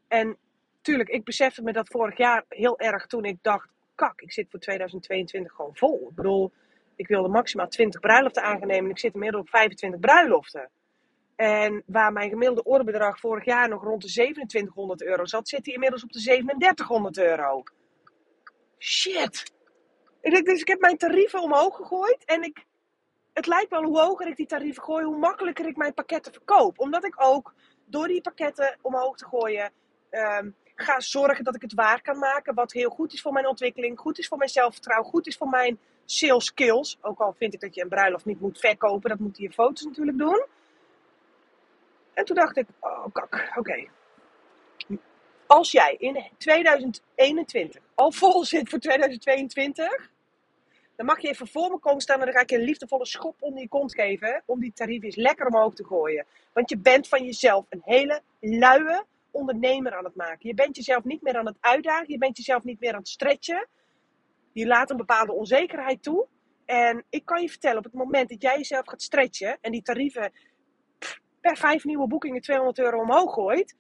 En 0.08 0.38
tuurlijk, 0.82 1.10
ik 1.10 1.24
besefte 1.24 1.62
me 1.62 1.74
dat 1.74 1.88
vorig 1.88 2.18
jaar 2.18 2.46
heel 2.48 2.80
erg 2.80 3.06
toen 3.06 3.26
ik 3.26 3.38
dacht, 3.42 3.70
kak, 3.96 4.22
ik 4.22 4.32
zit 4.32 4.50
voor 4.50 4.60
2022 4.60 5.52
gewoon 5.52 5.76
vol. 5.76 6.08
Ik 6.10 6.16
bedoel, 6.16 6.52
ik 6.96 7.08
wilde 7.08 7.30
maximaal 7.30 7.68
20 7.68 8.00
bruiloften 8.00 8.44
aangenemen 8.44 8.86
en 8.86 8.90
ik 8.90 9.00
zit 9.00 9.14
inmiddels 9.14 9.44
op 9.44 9.50
25 9.50 10.00
bruiloften. 10.00 10.70
En 11.36 11.84
waar 11.86 12.14
mijn 12.14 12.30
gemiddelde 12.30 12.64
orderbedrag 12.64 13.20
vorig 13.20 13.46
jaar 13.46 13.70
nog 13.70 13.84
rond 13.84 14.02
de 14.02 14.08
2700 14.08 15.04
euro 15.04 15.26
zat, 15.26 15.50
zit 15.50 15.66
hij 15.66 15.74
inmiddels 15.74 16.04
op 16.04 16.12
de 16.12 16.20
3700 16.22 17.18
euro. 17.18 17.64
Shit. 18.78 19.58
Dus 20.22 20.62
ik 20.62 20.68
heb 20.68 20.80
mijn 20.80 20.98
tarieven 20.98 21.42
omhoog 21.42 21.76
gegooid 21.76 22.26
en 22.26 22.44
ik, 22.44 22.66
het 23.34 23.48
lijkt 23.48 23.70
wel 23.70 23.84
hoe 23.84 24.00
hoger 24.00 24.28
ik 24.28 24.36
die 24.36 24.46
tarieven 24.46 24.84
gooi, 24.84 25.06
hoe 25.06 25.18
makkelijker 25.18 25.68
ik 25.68 25.78
mijn 25.78 25.94
pakketten 25.94 26.34
verkoop. 26.34 26.80
Omdat 26.80 27.06
ik 27.06 27.14
ook 27.18 27.54
door 27.86 28.08
die 28.08 28.22
pakketten 28.22 28.78
omhoog 28.82 29.18
te 29.18 29.26
gooien, 29.26 29.72
um, 30.12 30.56
ga 30.76 31.00
zorgen 31.00 31.44
dat 31.44 31.56
ik 31.56 31.62
het 31.62 31.74
waar 31.74 32.02
kan 32.02 32.18
maken. 32.18 32.54
Wat 32.54 32.72
heel 32.72 32.90
goed 32.90 33.14
is 33.14 33.22
voor 33.22 33.34
mijn 33.34 33.48
ontwikkeling, 33.48 34.00
goed 34.00 34.20
is 34.20 34.28
voor 34.28 34.38
mijn 34.38 34.50
zelfvertrouwen, 34.50 35.10
goed 35.10 35.28
is 35.28 35.38
voor 35.38 35.50
mijn 35.50 35.80
sales 36.06 36.46
skills. 36.46 36.98
Ook 37.02 37.20
al 37.20 37.34
vind 37.34 37.54
ik 37.54 37.60
dat 37.60 37.76
je 37.76 37.82
een 37.82 37.90
bruiloft 37.90 38.26
niet 38.26 38.42
moet 38.42 38.60
verkopen, 38.60 39.10
dat 39.10 39.20
moeten 39.20 39.44
je 39.44 39.52
foto's 39.52 39.84
natuurlijk 39.84 40.18
doen. 40.18 40.46
En 42.14 42.26
toen 42.26 42.36
dacht 42.36 42.58
ik, 42.58 42.68
oh 42.80 43.06
kak, 43.12 43.54
oké. 43.56 43.88
Als 45.50 45.72
jij 45.72 45.96
in 46.00 46.24
2021 46.38 47.82
al 47.96 48.12
vol 48.12 48.46
zit 48.46 48.70
voor 48.70 48.80
2022, 48.80 50.12
dan 50.96 51.06
mag 51.06 51.20
je 51.20 51.28
even 51.28 51.48
voor 51.48 51.70
me 51.70 51.80
komen 51.80 52.02
staan 52.02 52.20
en 52.20 52.26
dan 52.26 52.34
ga 52.34 52.42
ik 52.42 52.50
je 52.50 52.56
een 52.56 52.64
liefdevolle 52.64 53.06
schop 53.06 53.36
onder 53.40 53.62
je 53.62 53.68
kont 53.68 53.94
geven 53.94 54.44
om 54.46 54.60
die 54.60 54.74
tarieven 54.74 55.06
eens 55.06 55.16
lekker 55.16 55.48
omhoog 55.48 55.74
te 55.74 55.86
gooien. 55.86 56.26
Want 56.54 56.70
je 56.70 56.78
bent 56.78 57.08
van 57.08 57.26
jezelf 57.26 57.66
een 57.70 57.82
hele 57.86 58.22
luie 58.40 59.04
ondernemer 59.32 59.96
aan 59.96 60.04
het 60.04 60.16
maken. 60.16 60.48
Je 60.48 60.54
bent 60.54 60.76
jezelf 60.76 61.04
niet 61.04 61.22
meer 61.22 61.38
aan 61.38 61.46
het 61.46 61.58
uitdagen, 61.60 62.12
je 62.12 62.18
bent 62.18 62.38
jezelf 62.38 62.64
niet 62.64 62.80
meer 62.80 62.94
aan 62.94 63.00
het 63.00 63.08
stretchen. 63.08 63.68
Je 64.52 64.68
laat 64.68 64.90
een 64.90 64.98
bepaalde 64.98 65.34
onzekerheid 65.34 66.04
toe. 66.04 66.28
En 66.66 67.04
ik 67.10 67.26
kan 67.26 67.42
je 67.42 67.50
vertellen, 67.50 67.78
op 67.78 67.84
het 67.84 67.94
moment 67.94 68.30
dat 68.30 68.42
jij 68.42 68.58
jezelf 68.58 68.88
gaat 68.88 69.02
stretchen 69.02 69.58
en 69.62 69.72
die 69.72 69.82
tarieven 69.82 70.32
per 71.42 71.58
vijf 71.58 71.84
nieuwe 71.84 72.08
boekingen 72.08 72.42
200 72.42 72.80
euro 72.80 73.00
omhoog 73.00 73.34
gooit, 73.34 73.76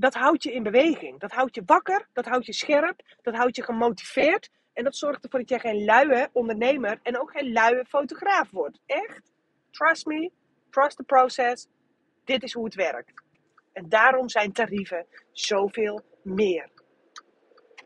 dat 0.00 0.14
houdt 0.14 0.42
je 0.42 0.52
in 0.52 0.62
beweging. 0.62 1.20
Dat 1.20 1.32
houdt 1.32 1.54
je 1.54 1.62
wakker, 1.66 2.08
dat 2.12 2.26
houdt 2.26 2.46
je 2.46 2.52
scherp, 2.52 3.02
dat 3.22 3.34
houdt 3.34 3.56
je 3.56 3.62
gemotiveerd. 3.62 4.50
En 4.72 4.84
dat 4.84 4.96
zorgt 4.96 5.24
ervoor 5.24 5.40
dat 5.40 5.48
jij 5.48 5.58
geen 5.58 5.84
luie 5.84 6.28
ondernemer 6.32 7.00
en 7.02 7.20
ook 7.20 7.30
geen 7.30 7.52
luie 7.52 7.84
fotograaf 7.84 8.50
wordt. 8.50 8.80
Echt, 8.86 9.32
trust 9.70 10.06
me, 10.06 10.30
trust 10.70 10.96
the 10.96 11.02
process. 11.02 11.68
Dit 12.24 12.42
is 12.42 12.52
hoe 12.52 12.64
het 12.64 12.74
werkt. 12.74 13.22
En 13.72 13.88
daarom 13.88 14.28
zijn 14.28 14.52
tarieven 14.52 15.06
zoveel 15.32 16.00
meer. 16.22 16.68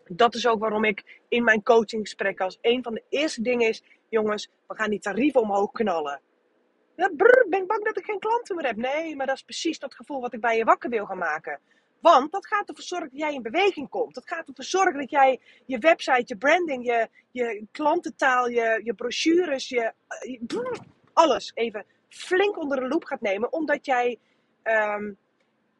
Dat 0.05 0.35
is 0.35 0.47
ook 0.47 0.61
waarom 0.61 0.85
ik 0.85 1.21
in 1.29 1.45
mijn 1.45 1.63
coachinggesprek 1.63 2.41
als 2.41 2.59
een 2.61 2.83
van 2.83 2.95
de 2.95 3.03
eerste 3.09 3.43
dingen 3.43 3.69
is: 3.69 3.83
jongens, 4.09 4.51
we 4.67 4.75
gaan 4.75 4.91
die 4.91 5.01
tarieven 5.01 5.41
omhoog 5.41 5.71
knallen. 5.71 6.21
Ja, 6.97 7.11
ben 7.49 7.61
ik 7.61 7.67
bang 7.67 7.85
dat 7.85 7.99
ik 7.99 8.05
geen 8.05 8.19
klanten 8.19 8.57
meer 8.57 8.67
heb? 8.67 8.77
Nee, 8.77 9.17
maar 9.17 9.27
dat 9.27 9.37
is 9.37 9.43
precies 9.43 9.79
dat 9.79 9.95
gevoel 9.95 10.21
wat 10.21 10.33
ik 10.33 10.41
bij 10.41 10.57
je 10.57 10.65
wakker 10.65 10.91
wil 10.91 11.07
gaan 11.07 11.19
maken. 11.19 11.61
Want 12.11 12.33
dat 12.33 12.47
gaat 12.47 12.69
ervoor 12.69 12.85
zorgen 12.85 13.09
dat 13.11 13.19
jij 13.19 13.35
in 13.35 13.43
beweging 13.43 13.89
komt. 13.89 14.15
Dat 14.15 14.27
gaat 14.29 14.49
ervoor 14.49 14.65
zorgen 14.65 14.99
dat 14.99 15.11
jij 15.11 15.41
je 15.67 15.79
website, 15.79 16.23
je 16.27 16.37
branding, 16.37 16.85
je, 16.87 17.09
je 17.31 17.67
klantentaal, 17.73 18.49
je, 18.49 18.81
je 18.83 18.95
brochures, 18.95 19.69
je, 19.69 19.93
brr, 20.41 20.79
alles 21.13 21.53
even 21.55 21.87
flink 22.09 22.59
onder 22.59 22.81
de 22.81 22.89
loep 22.89 23.05
gaat 23.05 23.21
nemen. 23.21 23.53
Omdat 23.53 23.87
jij 23.87 24.19
um, 24.63 25.17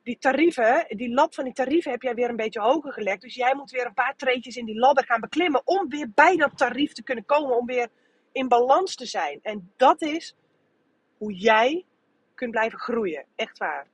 die 0.03 0.19
tarieven, 0.19 0.87
die 0.89 1.15
lat 1.15 1.35
van 1.35 1.45
die 1.45 1.53
tarieven 1.53 1.91
heb 1.91 2.03
jij 2.03 2.15
weer 2.15 2.29
een 2.29 2.37
beetje 2.37 2.61
hoger 2.61 2.93
gelegd. 2.93 3.21
Dus 3.21 3.35
jij 3.35 3.55
moet 3.55 3.71
weer 3.71 3.87
een 3.87 3.95
paar 3.95 4.17
treetjes 4.17 4.57
in 4.57 4.65
die 4.65 4.79
ladder 4.79 5.05
gaan 5.05 5.21
beklimmen 5.21 5.63
om 5.65 5.89
weer 5.89 6.11
bij 6.15 6.37
dat 6.37 6.59
tarief 6.59 6.93
te 6.93 7.03
kunnen 7.03 7.25
komen. 7.25 7.57
Om 7.57 7.67
weer 7.67 7.89
in 8.33 8.49
balans 8.49 8.95
te 8.95 9.07
zijn. 9.07 9.39
En 9.43 9.73
dat 9.77 10.03
is 10.03 10.37
hoe 11.19 11.35
jij 11.35 11.85
kunt 12.35 12.51
blijven 12.51 12.79
groeien. 12.79 13.25
Echt 13.35 13.59
waar. 13.59 13.93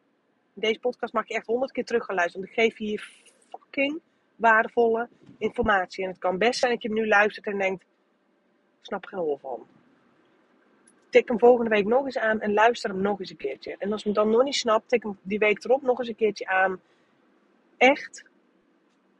Deze 0.60 0.80
podcast 0.80 1.12
mag 1.12 1.28
je 1.28 1.34
echt 1.34 1.46
honderd 1.46 1.72
keer 1.72 1.84
teruggeluisterd. 1.84 2.44
Want 2.44 2.56
ik 2.56 2.62
geef 2.62 2.78
je 2.78 2.84
hier 2.84 3.10
fucking 3.50 4.00
waardevolle 4.36 5.08
informatie. 5.38 6.04
En 6.04 6.10
het 6.10 6.18
kan 6.18 6.38
best 6.38 6.58
zijn 6.58 6.72
dat 6.72 6.82
je 6.82 6.88
hem 6.88 6.96
nu 6.96 7.08
luistert 7.08 7.46
en 7.46 7.58
denkt, 7.58 7.84
snap 8.80 9.04
geen 9.04 9.18
hol 9.18 9.38
van. 9.38 9.66
Tik 11.10 11.28
hem 11.28 11.38
volgende 11.38 11.70
week 11.70 11.86
nog 11.86 12.04
eens 12.04 12.18
aan 12.18 12.40
en 12.40 12.52
luister 12.52 12.90
hem 12.90 13.00
nog 13.00 13.20
eens 13.20 13.30
een 13.30 13.36
keertje. 13.36 13.76
En 13.78 13.92
als 13.92 14.02
je 14.02 14.08
hem 14.08 14.16
dan 14.16 14.30
nog 14.30 14.42
niet 14.42 14.54
snapt, 14.54 14.88
tik 14.88 15.02
hem 15.02 15.18
die 15.22 15.38
week 15.38 15.64
erop 15.64 15.82
nog 15.82 15.98
eens 15.98 16.08
een 16.08 16.14
keertje 16.16 16.46
aan. 16.46 16.80
Echt, 17.76 18.24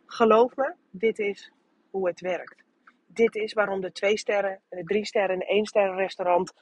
geloof 0.07 0.57
me, 0.57 0.75
dit 0.91 1.19
is 1.19 1.53
hoe 1.91 2.09
het 2.09 2.21
werkt. 2.21 2.63
Dit 3.07 3.35
is 3.35 3.53
waarom 3.53 3.81
de 3.81 3.93
twee 3.93 4.19
sterren, 4.19 4.61
de 4.69 4.85
drie 4.85 5.05
sterren 5.05 5.31
en 5.31 5.39
de 5.39 5.47
één 5.47 5.67
sterren 5.67 5.97
restaurant 5.97 6.53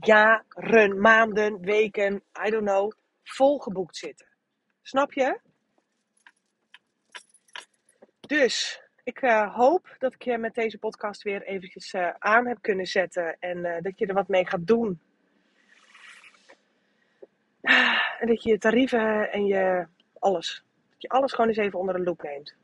jaren, 0.00 1.00
maanden, 1.00 1.60
weken, 1.60 2.22
I 2.46 2.50
don't 2.50 2.66
know, 2.66 2.92
volgeboekt 3.24 3.96
zitten. 3.96 4.26
Snap 4.82 5.12
je? 5.12 5.40
Dus 8.20 8.82
ik 9.02 9.22
uh, 9.22 9.54
hoop 9.54 9.94
dat 9.98 10.14
ik 10.14 10.22
je 10.22 10.38
met 10.38 10.54
deze 10.54 10.78
podcast 10.78 11.22
weer 11.22 11.42
eventjes 11.42 11.92
uh, 11.92 12.10
aan 12.18 12.46
heb 12.46 12.58
kunnen 12.60 12.86
zetten 12.86 13.36
en 13.40 13.58
uh, 13.58 13.76
dat 13.80 13.98
je 13.98 14.06
er 14.06 14.14
wat 14.14 14.28
mee 14.28 14.46
gaat 14.46 14.66
doen. 14.66 15.00
En 18.18 18.26
dat 18.26 18.42
je 18.42 18.50
je 18.50 18.58
tarieven 18.58 19.32
en 19.32 19.46
je 19.46 19.86
alles, 20.18 20.64
dat 20.90 21.02
je 21.02 21.08
alles 21.08 21.32
gewoon 21.32 21.48
eens 21.48 21.58
even 21.58 21.78
onder 21.78 21.94
de 21.94 22.02
loep 22.02 22.22
neemt. 22.22 22.54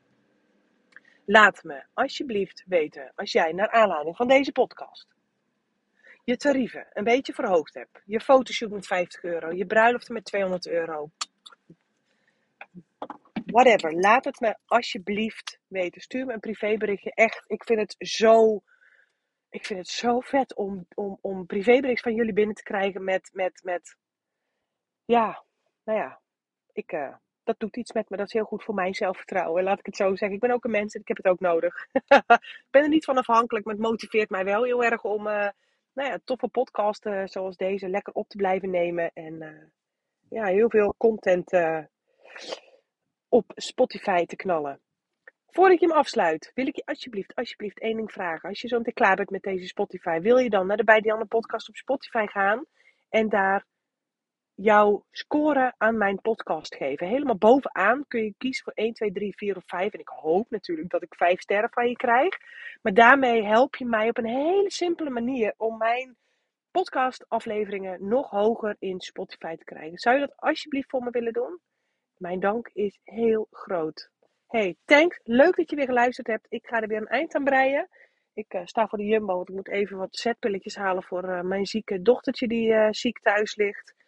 Laat 1.24 1.62
me 1.62 1.84
alsjeblieft 1.94 2.64
weten 2.66 3.12
als 3.14 3.32
jij 3.32 3.52
naar 3.52 3.70
aanleiding 3.70 4.16
van 4.16 4.28
deze 4.28 4.52
podcast 4.52 5.06
je 6.30 6.36
tarieven 6.36 6.86
een 6.92 7.04
beetje 7.04 7.32
verhoogd 7.32 7.74
hebt. 7.74 8.02
Je 8.04 8.20
fotoshoot 8.20 8.70
met 8.70 8.86
50 8.86 9.22
euro, 9.22 9.52
je 9.52 9.66
bruiloft 9.66 10.08
met 10.08 10.24
200 10.24 10.68
euro. 10.68 11.10
Whatever, 13.46 13.92
laat 13.92 14.24
het 14.24 14.40
me 14.40 14.56
alsjeblieft 14.66 15.58
weten. 15.66 16.00
Stuur 16.00 16.26
me 16.26 16.32
een 16.32 16.40
privéberichtje. 16.40 17.12
Echt, 17.14 17.44
ik 17.46 17.64
vind 17.64 17.80
het 17.80 18.08
zo, 18.08 18.62
ik 19.48 19.66
vind 19.66 19.78
het 19.78 19.88
zo 19.88 20.20
vet 20.20 20.54
om, 20.54 20.86
om, 20.94 21.18
om 21.20 21.46
privéberichtjes 21.46 22.00
van 22.00 22.14
jullie 22.14 22.32
binnen 22.32 22.54
te 22.54 22.62
krijgen 22.62 23.04
met, 23.04 23.30
met, 23.32 23.60
met, 23.64 23.96
ja, 25.04 25.44
nou 25.84 25.98
ja, 25.98 26.20
ik, 26.72 26.92
uh, 26.92 27.14
dat 27.42 27.58
doet 27.58 27.76
iets 27.76 27.92
met 27.92 28.10
me. 28.10 28.16
Dat 28.16 28.26
is 28.26 28.32
heel 28.32 28.44
goed 28.44 28.64
voor 28.64 28.74
mijn 28.74 28.94
zelfvertrouwen. 28.94 29.62
Laat 29.62 29.78
ik 29.78 29.86
het 29.86 29.96
zo 29.96 30.08
zeggen. 30.08 30.32
Ik 30.32 30.40
ben 30.40 30.50
ook 30.50 30.64
een 30.64 30.70
mens 30.70 30.94
en 30.94 31.00
ik 31.00 31.08
heb 31.08 31.16
het 31.16 31.26
ook 31.26 31.40
nodig. 31.40 31.86
ik 31.92 32.70
ben 32.70 32.82
er 32.82 32.88
niet 32.88 33.04
van 33.04 33.16
afhankelijk, 33.16 33.64
maar 33.64 33.74
het 33.74 33.82
motiveert 33.82 34.30
mij 34.30 34.44
wel 34.44 34.64
heel 34.64 34.84
erg 34.84 35.04
om... 35.04 35.26
Uh, 35.26 35.48
nou 36.00 36.12
ja, 36.12 36.20
toffe 36.24 36.48
podcasten 36.48 37.28
zoals 37.28 37.56
deze 37.56 37.88
lekker 37.88 38.12
op 38.12 38.28
te 38.28 38.36
blijven 38.36 38.70
nemen. 38.70 39.10
En 39.14 39.42
uh, 39.42 39.64
ja, 40.28 40.44
heel 40.44 40.70
veel 40.70 40.94
content 40.96 41.52
uh, 41.52 41.84
op 43.28 43.52
Spotify 43.54 44.24
te 44.24 44.36
knallen. 44.36 44.80
Voordat 45.46 45.80
je 45.80 45.86
hem 45.86 45.96
afsluit, 45.96 46.50
wil 46.54 46.66
ik 46.66 46.76
je 46.76 46.82
alsjeblieft, 46.84 47.34
alsjeblieft 47.34 47.80
één 47.80 47.96
ding 47.96 48.12
vragen. 48.12 48.48
Als 48.48 48.60
je 48.60 48.68
zo 48.68 48.78
meteen 48.78 48.94
klaar 48.94 49.16
bent 49.16 49.30
met 49.30 49.42
deze 49.42 49.66
Spotify, 49.66 50.20
wil 50.20 50.36
je 50.36 50.50
dan 50.50 50.66
naar 50.66 50.76
de 50.76 50.84
Bij 50.84 51.00
die 51.00 51.12
andere 51.12 51.28
podcast 51.28 51.68
op 51.68 51.76
Spotify 51.76 52.26
gaan 52.26 52.64
en 53.08 53.28
daar 53.28 53.66
jouw 54.62 55.04
score 55.10 55.74
aan 55.76 55.96
mijn 55.96 56.20
podcast 56.20 56.74
geven. 56.74 57.06
Helemaal 57.06 57.36
bovenaan 57.36 58.04
kun 58.08 58.24
je 58.24 58.34
kiezen 58.38 58.64
voor 58.64 58.72
1, 58.72 58.92
2, 58.92 59.12
3, 59.12 59.36
4 59.36 59.56
of 59.56 59.62
5. 59.66 59.92
En 59.92 60.00
ik 60.00 60.08
hoop 60.08 60.50
natuurlijk 60.50 60.90
dat 60.90 61.02
ik 61.02 61.14
5 61.14 61.40
sterren 61.40 61.70
van 61.70 61.88
je 61.88 61.96
krijg. 61.96 62.36
Maar 62.82 62.94
daarmee 62.94 63.44
help 63.44 63.76
je 63.76 63.84
mij 63.84 64.08
op 64.08 64.18
een 64.18 64.26
hele 64.26 64.70
simpele 64.70 65.10
manier 65.10 65.54
om 65.56 65.76
mijn 65.76 66.16
podcastafleveringen 66.70 68.08
nog 68.08 68.30
hoger 68.30 68.76
in 68.78 69.00
Spotify 69.00 69.56
te 69.56 69.64
krijgen. 69.64 69.98
Zou 69.98 70.14
je 70.14 70.26
dat 70.26 70.36
alsjeblieft 70.36 70.90
voor 70.90 71.02
me 71.02 71.10
willen 71.10 71.32
doen? 71.32 71.60
Mijn 72.16 72.40
dank 72.40 72.70
is 72.72 72.98
heel 73.04 73.46
groot. 73.50 74.10
Hey, 74.46 74.76
thanks. 74.84 75.20
Leuk 75.22 75.56
dat 75.56 75.70
je 75.70 75.76
weer 75.76 75.86
geluisterd 75.86 76.26
hebt. 76.26 76.46
Ik 76.48 76.66
ga 76.66 76.80
er 76.80 76.88
weer 76.88 77.00
een 77.00 77.06
eind 77.06 77.34
aan 77.34 77.44
breien. 77.44 77.88
Ik 78.32 78.54
uh, 78.54 78.60
sta 78.64 78.86
voor 78.86 78.98
de 78.98 79.04
Jumbo, 79.04 79.34
want 79.34 79.48
ik 79.48 79.54
moet 79.54 79.68
even 79.68 79.96
wat 79.96 80.16
zetpilletjes 80.16 80.76
halen 80.76 81.02
voor 81.02 81.24
uh, 81.24 81.40
mijn 81.40 81.66
zieke 81.66 82.02
dochtertje 82.02 82.48
die 82.48 82.68
uh, 82.68 82.86
ziek 82.90 83.18
thuis 83.20 83.56
ligt 83.56 83.98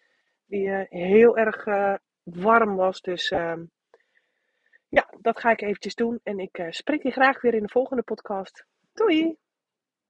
die 0.53 0.67
uh, 0.67 0.83
heel 0.89 1.37
erg 1.37 1.67
uh, 1.67 1.95
warm 2.23 2.77
was. 2.77 3.01
Dus 3.01 3.31
uh, 3.31 3.61
ja, 4.89 5.15
dat 5.21 5.41
ga 5.41 5.51
ik 5.51 5.61
eventjes 5.61 5.95
doen. 5.95 6.21
En 6.23 6.39
ik 6.39 6.67
spreek 6.71 7.03
je 7.03 7.11
graag 7.11 7.41
weer 7.41 7.55
in 7.55 7.63
de 7.63 7.73
volgende 7.73 8.03
podcast. 8.03 8.67
Doei! 8.93 9.42